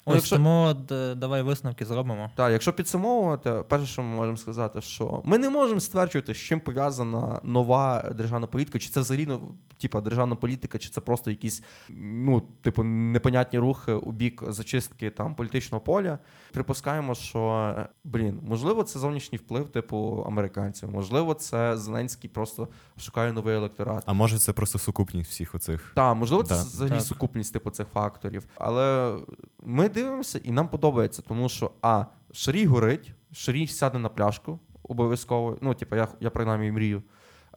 Ну, 0.06 0.12
Ось 0.12 0.16
якщо- 0.16 0.36
тому 0.36 0.62
от, 0.64 0.92
е, 0.92 1.14
давай 1.14 1.42
висновки 1.42 1.84
зробимо. 1.84 2.30
Так, 2.34 2.52
якщо 2.52 2.72
підсумовувати, 2.72 3.64
перше, 3.68 3.86
що 3.86 4.02
ми 4.02 4.16
можемо 4.16 4.36
сказати, 4.36 4.80
що 4.80 5.22
ми 5.24 5.38
не 5.38 5.50
можемо 5.50 5.80
стверджувати, 5.80 6.34
з 6.34 6.36
чим 6.38 6.60
пов'язана 6.60 7.40
нова 7.42 8.12
державна 8.16 8.46
політика, 8.46 8.78
чи 8.78 8.88
це 8.90 9.00
взагалі 9.00 9.26
ну, 9.26 9.54
типа 9.78 10.00
державна 10.00 10.34
політика, 10.36 10.78
чи 10.78 10.88
це 10.90 11.00
просто 11.00 11.30
якісь 11.30 11.62
ну, 11.98 12.42
типу, 12.62 12.82
непонятні 12.84 13.58
рухи 13.58 13.92
у 13.92 14.12
бік 14.12 14.42
зачистки 14.48 15.10
там 15.10 15.34
політичного 15.34 15.80
поля. 15.84 16.18
Припускаємо, 16.52 17.14
що 17.14 17.74
блін, 18.04 18.40
можливо, 18.48 18.82
це 18.82 18.98
зовнішній 18.98 19.38
вплив, 19.38 19.68
типу 19.68 20.24
американців, 20.26 20.90
можливо, 20.90 21.34
це 21.34 21.76
Зеленський 21.76 22.30
просто 22.30 22.68
шукає 22.98 23.32
новий 23.32 23.56
електорат. 23.56 24.02
А 24.06 24.12
може 24.12 24.38
це 24.38 24.52
просто 24.52 24.78
сукупність 24.78 25.30
всіх 25.30 25.54
оцих. 25.54 25.92
Так, 25.96 26.16
можливо, 26.16 26.42
це 26.42 26.54
Да. 26.54 26.62
взагалі 26.62 26.94
Так. 26.98 27.02
сукупність 27.02 27.52
типу 27.52 27.70
цих 27.70 27.86
факторів. 27.92 28.44
Але 28.58 29.16
ми 29.62 29.88
дивимося 29.92 30.40
і 30.44 30.50
нам 30.50 30.68
подобається, 30.68 31.22
тому 31.22 31.48
що 31.48 31.70
а, 31.82 32.04
Шарій 32.32 32.66
горить, 32.66 33.12
Шарій 33.32 33.66
сяде 33.66 33.98
на 33.98 34.08
пляшку 34.08 34.60
обов'язково. 34.82 35.58
Ну, 35.60 35.74
типу, 35.74 35.96
я, 35.96 36.08
я 36.20 36.30
принаймні 36.30 36.72
мрію. 36.72 37.02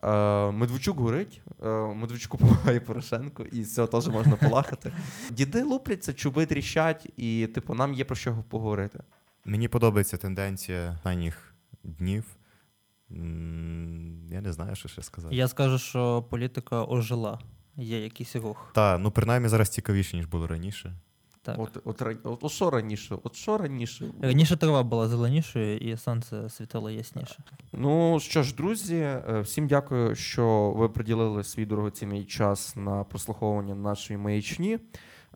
Е, 0.04 0.52
Медведчук 0.52 1.00
горить, 1.00 1.42
е, 1.64 1.70
Медведчуку 1.70 2.38
допомагає 2.38 2.80
Порошенко, 2.80 3.44
і 3.44 3.64
з 3.64 3.76
цього 3.76 3.88
теж 3.88 4.08
можна 4.08 4.36
полахати. 4.36 4.92
Діди 5.32 5.64
лупляться, 5.64 6.14
чуби 6.14 6.46
тріщать, 6.46 7.08
і 7.18 7.48
типу, 7.48 7.74
нам 7.74 7.94
є 7.94 8.06
про 8.06 8.16
що 8.16 8.44
поговорити. 8.50 9.00
Мені 9.46 9.68
подобається 9.68 10.18
тенденція 10.18 10.92
останніх 10.96 11.54
днів. 11.84 12.26
Я 14.32 14.42
не 14.42 14.54
знаю, 14.54 14.76
що 14.76 14.90
ще 14.90 15.02
сказати. 15.02 15.36
Я 15.36 15.48
скажу, 15.48 15.78
що 15.78 16.22
політика 16.30 16.86
ожила. 16.86 17.40
Є 17.78 18.04
якийсь 18.04 18.36
рух. 18.36 18.72
Та, 18.76 18.98
ну 18.98 19.12
принаймні 19.12 19.50
зараз 19.50 19.70
цікавіше, 19.70 20.18
ніж 20.18 20.26
було 20.26 20.48
раніше. 20.48 20.94
Так. 21.46 21.60
От, 21.60 21.78
от, 21.86 22.02
от, 22.24 22.44
от 22.44 22.52
що 22.52 22.70
раніше? 22.70 23.18
От 23.24 23.36
що 23.36 23.58
раніше? 23.58 24.06
Раніше 24.22 24.58
трава 24.58 24.84
була 24.84 25.08
зеленішою, 25.08 25.78
і 25.78 25.98
сонце 25.98 26.50
світило 26.50 26.90
ясніше. 26.90 27.38
Ну 27.74 28.20
що 28.20 28.44
ж, 28.44 28.56
друзі, 28.56 28.96
е, 28.96 29.40
всім 29.44 29.68
дякую, 29.68 30.16
що 30.16 30.74
ви 30.76 30.90
приділили 30.90 31.44
свій 31.44 31.66
дорогоцінний 31.66 32.26
час 32.26 32.76
на 32.76 33.04
прослуховування 33.04 33.76
нашої 33.76 34.18
маячні. 34.18 34.80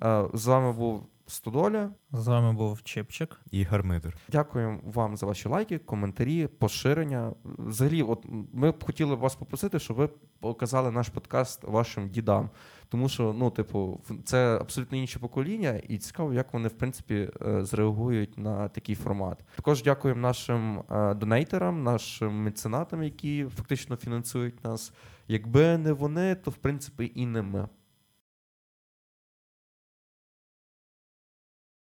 Е, 0.02 0.26
З 0.34 0.46
вами 0.46 0.74
був 0.74 1.08
Стодоля. 1.28 1.90
З 2.12 2.28
вами 2.28 2.54
був 2.54 2.84
Чепчик. 2.84 3.42
І 3.52 3.64
гармидер. 3.64 4.18
Дякуємо 4.32 4.80
вам 4.84 5.18
за 5.18 5.26
ваші 5.26 5.50
лайки, 5.50 5.78
коментарі, 5.78 6.48
поширення. 6.48 7.32
Взагалі, 7.44 8.04
от 8.04 8.26
ми 8.54 8.72
б 8.72 8.84
хотіли 8.84 9.16
вас 9.16 9.36
попросити, 9.36 9.80
щоб 9.80 9.98
ви 9.98 10.10
показали 10.40 10.92
наш 10.92 11.10
подкаст 11.10 11.64
вашим 11.64 12.10
дідам. 12.10 12.50
Тому 12.90 13.10
що, 13.10 13.34
ну, 13.38 13.50
типу, 13.50 14.02
це 14.24 14.58
абсолютно 14.62 14.98
інше 14.98 15.20
покоління, 15.20 15.82
і 15.90 15.98
цікаво, 15.98 16.34
як 16.34 16.54
вони 16.54 16.68
в 16.68 16.78
принципі 16.78 17.30
е, 17.42 17.66
зреагують 17.66 18.38
на 18.38 18.70
такий 18.70 18.96
формат. 18.96 19.44
Також 19.56 19.84
дякуємо 19.84 20.22
нашим 20.22 20.84
е, 20.92 21.14
донейтерам, 21.14 21.84
нашим 21.84 22.44
меценатам, 22.44 23.04
які 23.04 23.46
фактично 23.56 23.96
фінансують 23.96 24.64
нас. 24.64 24.94
Якби 25.28 25.78
не 25.78 25.94
вони, 25.94 26.36
то 26.36 26.52
в 26.52 26.56
принципі 26.56 27.12
і 27.16 27.26
не 27.26 27.42
ми. 27.42 27.68